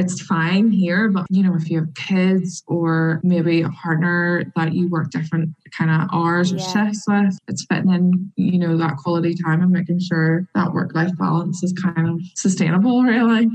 it's 0.00 0.20
fine 0.22 0.70
here. 0.70 1.08
But, 1.10 1.26
you 1.30 1.42
know, 1.42 1.54
if 1.54 1.70
you 1.70 1.78
have 1.80 1.94
kids 1.94 2.62
or 2.66 3.20
maybe 3.22 3.62
a 3.62 3.68
partner 3.68 4.44
that 4.56 4.74
you 4.74 4.88
work 4.88 5.10
different 5.10 5.50
kind 5.76 5.90
of 5.90 6.08
hours 6.12 6.52
or 6.52 6.56
yeah. 6.56 6.72
shifts 6.72 7.04
with, 7.06 7.38
it's 7.48 7.64
fitting 7.66 7.92
in, 7.92 8.32
you 8.36 8.58
know, 8.58 8.76
that 8.78 8.96
quality 8.96 9.34
time 9.34 9.62
and 9.62 9.70
making 9.70 10.00
sure 10.00 10.46
that 10.54 10.72
work 10.72 10.94
life 10.94 11.16
balance 11.18 11.62
is 11.62 11.72
kind 11.72 12.08
of 12.08 12.20
sustainable, 12.34 13.02
really. 13.02 13.48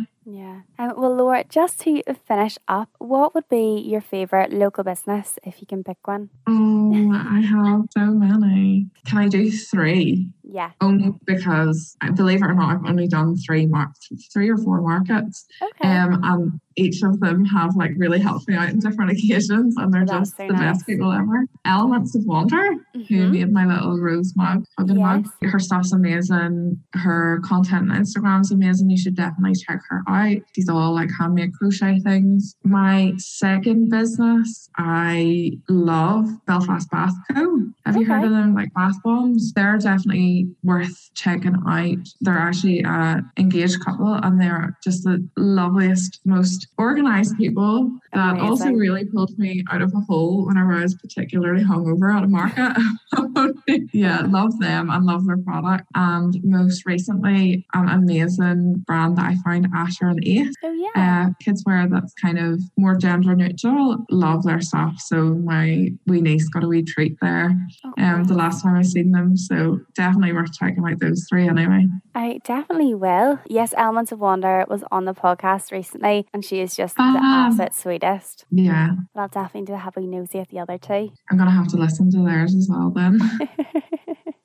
Um, 0.78 0.94
well, 0.98 1.16
Laura, 1.16 1.44
just 1.48 1.80
to 1.82 2.04
finish 2.28 2.58
up, 2.68 2.90
what 2.98 3.34
would 3.34 3.48
be 3.50 3.82
your 3.86 4.02
favourite 4.02 4.52
local 4.52 4.84
business 4.84 5.40
if 5.44 5.62
you 5.62 5.68
can 5.68 5.84
pick 5.84 6.06
one? 6.06 6.30
Oh, 6.48 7.12
I 7.14 7.40
have 7.42 7.84
so 7.92 8.06
many. 8.08 8.88
Can 9.06 9.18
I 9.20 9.28
do 9.28 9.50
three? 9.52 10.30
Yeah. 10.44 10.72
Only 10.82 11.14
because, 11.26 11.96
believe 12.16 12.42
it 12.42 12.46
or 12.46 12.54
not, 12.54 12.76
I've 12.76 12.86
only 12.86 13.08
done 13.08 13.38
three 13.38 13.66
mar- 13.66 13.94
three 14.34 14.50
or 14.50 14.58
four 14.58 14.82
markets. 14.82 15.46
Okay. 15.62 15.88
Um, 15.88 16.20
and 16.24 16.60
each 16.76 17.02
of 17.04 17.20
them 17.20 17.46
have 17.46 17.76
like 17.76 17.92
really 17.98 18.20
helped 18.20 18.48
me 18.48 18.56
out 18.56 18.70
in 18.70 18.80
different 18.80 19.12
occasions, 19.12 19.76
and 19.78 19.94
they're 19.94 20.06
just 20.06 20.36
so 20.38 20.48
the 20.48 20.54
nice. 20.54 20.78
best 20.78 20.86
people 20.86 21.12
ever. 21.12 21.46
Elements 21.64 22.16
of 22.16 22.26
Wonder, 22.26 22.76
mm-hmm. 22.96 23.02
who 23.04 23.30
made 23.30 23.52
my 23.52 23.66
little 23.66 24.00
rose 24.00 24.34
mug, 24.36 24.66
yes. 24.80 24.98
mug. 24.98 25.28
Her 25.44 25.60
stuff's 25.60 25.94
amazing. 25.94 26.80
Her 26.94 27.42
content 27.46 27.92
on 27.92 27.98
Instagram 27.98 28.42
is 28.42 28.52
amazing. 28.52 28.90
You 28.90 28.98
should 28.98 29.16
definitely 29.16 29.56
check 29.56 29.80
her 29.90 30.04
out. 30.08 30.38
These 30.54 30.70
all 30.70 30.94
like 30.94 31.10
handmade 31.18 31.54
crochet 31.54 32.00
things. 32.00 32.56
My 32.64 33.14
second 33.18 33.90
business, 33.90 34.70
I 34.78 35.52
love 35.70 36.28
Belfast 36.46 36.90
Bath 36.92 37.14
Co. 37.32 37.58
Have 37.86 37.96
okay. 37.96 38.00
you 38.00 38.06
heard 38.06 38.24
of 38.26 38.32
them? 38.32 38.54
Like 38.54 38.74
bath 38.74 38.96
bombs. 39.04 39.54
They're 39.54 39.78
definitely 39.78 40.50
worth 40.64 41.12
checking 41.14 41.56
out. 41.68 42.08
They're 42.22 42.38
actually 42.38 42.84
an 42.84 43.30
engaged 43.38 43.84
couple, 43.84 44.14
and 44.14 44.42
they're 44.42 44.78
just 44.84 45.04
the 45.04 45.26
loveliest, 45.38 46.20
most 46.26 46.65
organized 46.78 47.38
people 47.38 47.92
that 48.14 48.32
Amazing. 48.32 48.50
also 48.50 48.70
really 48.72 49.06
pulled 49.06 49.38
me 49.38 49.64
out 49.72 49.82
of 49.82 49.94
a 49.94 50.00
hole 50.00 50.46
whenever 50.46 50.74
I 50.74 50.84
was 50.84 50.96
particularly 50.96 51.64
hungover 51.64 52.16
at 52.16 52.24
a 52.24 52.28
market. 52.28 53.90
yeah, 53.94 54.22
love 54.22 54.60
them 54.60 54.90
and 54.90 55.06
love 55.06 55.26
their 55.26 55.38
product. 55.38 55.86
And 55.96 56.36
most 56.44 56.86
recently, 56.86 57.66
an 57.74 57.90
amazing 57.90 58.84
brand 58.88 59.18
that 59.18 59.26
I 59.26 59.36
found, 59.44 59.68
Asher 59.76 60.08
and 60.08 60.26
Ace. 60.26 60.54
Oh, 60.64 60.72
yeah. 60.96 61.28
Uh, 61.28 61.34
kids 61.44 61.64
wear 61.66 61.88
that's 61.90 62.14
kind 62.14 62.40
of 62.40 62.62
more 62.78 62.96
gender 62.96 63.36
neutral. 63.36 63.98
Love 64.10 64.44
their 64.44 64.62
stuff. 64.62 65.00
So 65.00 65.36
my 65.36 65.90
wee 66.08 66.22
niece 66.22 66.48
got 66.50 66.64
a 66.64 66.68
wee 66.68 66.84
treat 66.84 67.18
there 67.22 67.56
oh, 67.86 67.94
um, 67.98 68.24
the 68.24 68.34
last 68.34 68.64
time 68.64 68.76
I 68.76 68.82
seen 68.82 69.12
them. 69.12 69.38
So 69.38 69.80
definitely 69.96 70.34
worth 70.34 70.54
checking 70.54 70.86
out 70.86 71.00
those 71.00 71.26
three 71.30 71.48
anyway. 71.48 71.88
I 72.14 72.40
definitely 72.44 72.94
will. 72.94 73.40
Yes, 73.48 73.74
Elements 73.78 74.12
of 74.12 74.20
Wonder 74.20 74.66
was 74.70 74.84
on 74.92 75.06
the 75.06 75.14
podcast 75.14 75.72
recently 75.72 76.26
and 76.34 76.44
she 76.44 76.55
is 76.62 76.76
just 76.76 76.96
the 76.96 77.20
absolute 77.24 77.74
sweetest. 77.74 78.46
Yeah. 78.52 78.92
But 79.14 79.22
I'll 79.22 79.28
definitely 79.28 79.68
do 79.68 79.74
a 79.74 79.78
happy 79.78 80.08
nosy 80.08 80.40
at 80.40 80.50
the 80.50 80.60
other 80.60 80.78
two. 80.78 81.12
I'm 81.30 81.38
going 81.38 81.50
to 81.50 81.56
have 81.56 81.68
to 81.70 81.78
listen 81.78 82.12
to 82.12 82.24
theirs 82.24 82.56
as 82.56 82.68
well 82.70 82.92
then. 82.92 83.20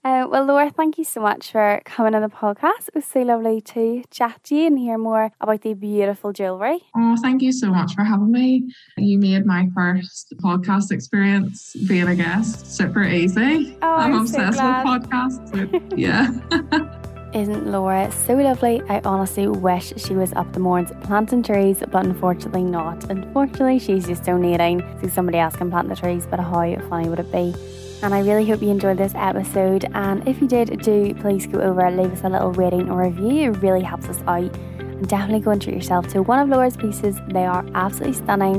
Uh, 0.03 0.27
well, 0.31 0.47
Laura, 0.47 0.71
thank 0.71 0.97
you 0.97 1.05
so 1.05 1.21
much 1.21 1.53
for 1.53 1.83
coming 1.85 2.15
on 2.15 2.23
the 2.23 2.29
podcast. 2.29 2.89
It 2.89 2.95
was 2.95 3.05
so 3.05 3.21
lovely 3.21 3.61
to 3.61 4.03
chat 4.11 4.43
to 4.45 4.57
you 4.57 4.67
and 4.67 4.79
hear 4.79 4.97
more 4.97 5.31
about 5.43 5.61
the 5.61 5.75
beautiful 5.75 6.33
jewellery. 6.33 6.81
Oh, 6.97 7.17
thank 7.21 7.43
you 7.43 7.53
so 7.53 7.69
much 7.69 7.95
for 7.95 8.03
having 8.03 8.33
me. 8.33 8.67
You 8.97 9.19
made 9.19 9.45
my 9.45 9.69
first 9.75 10.33
podcast 10.43 10.91
experience 10.91 11.77
being 11.87 12.09
a 12.09 12.15
guest 12.15 12.75
super 12.75 13.05
easy. 13.05 13.77
Oh, 13.83 13.95
I'm, 13.95 14.15
I'm 14.15 14.21
obsessed 14.23 14.57
so 14.57 14.67
with 14.67 14.87
podcasts. 14.87 15.93
yeah. 15.99 17.07
Isn't 17.33 17.71
Laura 17.71 18.11
so 18.11 18.35
lovely? 18.35 18.83
I 18.89 19.01
honestly 19.05 19.47
wish 19.47 19.93
she 19.97 20.15
was 20.15 20.33
up 20.33 20.53
the 20.53 20.59
moors 20.59 20.91
planting 21.05 21.45
trees, 21.45 21.79
but 21.79 22.05
unfortunately 22.05 22.65
not. 22.65 23.09
Unfortunately, 23.09 23.79
she's 23.79 24.05
just 24.05 24.25
donating 24.25 24.83
so 25.01 25.07
somebody 25.07 25.39
else 25.39 25.55
can 25.55 25.71
plant 25.71 25.89
the 25.89 25.95
trees, 25.95 26.27
but 26.27 26.41
how 26.41 26.77
funny 26.89 27.09
would 27.09 27.21
it 27.21 27.31
be? 27.31 27.55
And 28.03 28.13
I 28.15 28.21
really 28.23 28.45
hope 28.45 28.63
you 28.63 28.71
enjoyed 28.71 28.99
this 28.99 29.13
episode. 29.15 29.85
And 29.95 30.27
if 30.27 30.41
you 30.41 30.49
did, 30.49 30.81
do 30.81 31.15
please 31.15 31.47
go 31.47 31.61
over, 31.61 31.83
and 31.83 31.97
leave 31.97 32.13
us 32.13 32.25
a 32.25 32.29
little 32.29 32.51
rating 32.51 32.91
or 32.91 33.05
review. 33.05 33.53
It 33.53 33.63
really 33.63 33.83
helps 33.83 34.09
us 34.09 34.21
out. 34.27 34.53
And 34.81 35.07
definitely 35.09 35.41
go 35.41 35.53
and 35.53 35.63
treat 35.63 35.77
yourself 35.77 36.09
to 36.09 36.23
one 36.23 36.41
of 36.41 36.49
Laura's 36.49 36.77
pieces. 36.77 37.17
They 37.29 37.45
are 37.45 37.65
absolutely 37.75 38.15
stunning. 38.15 38.57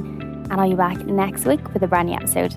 And 0.49 0.61
I'll 0.61 0.69
be 0.69 0.77
back 0.77 1.05
next 1.05 1.45
week 1.45 1.73
with 1.73 1.83
a 1.83 1.87
brand 1.87 2.07
new 2.07 2.15
episode. 2.15 2.55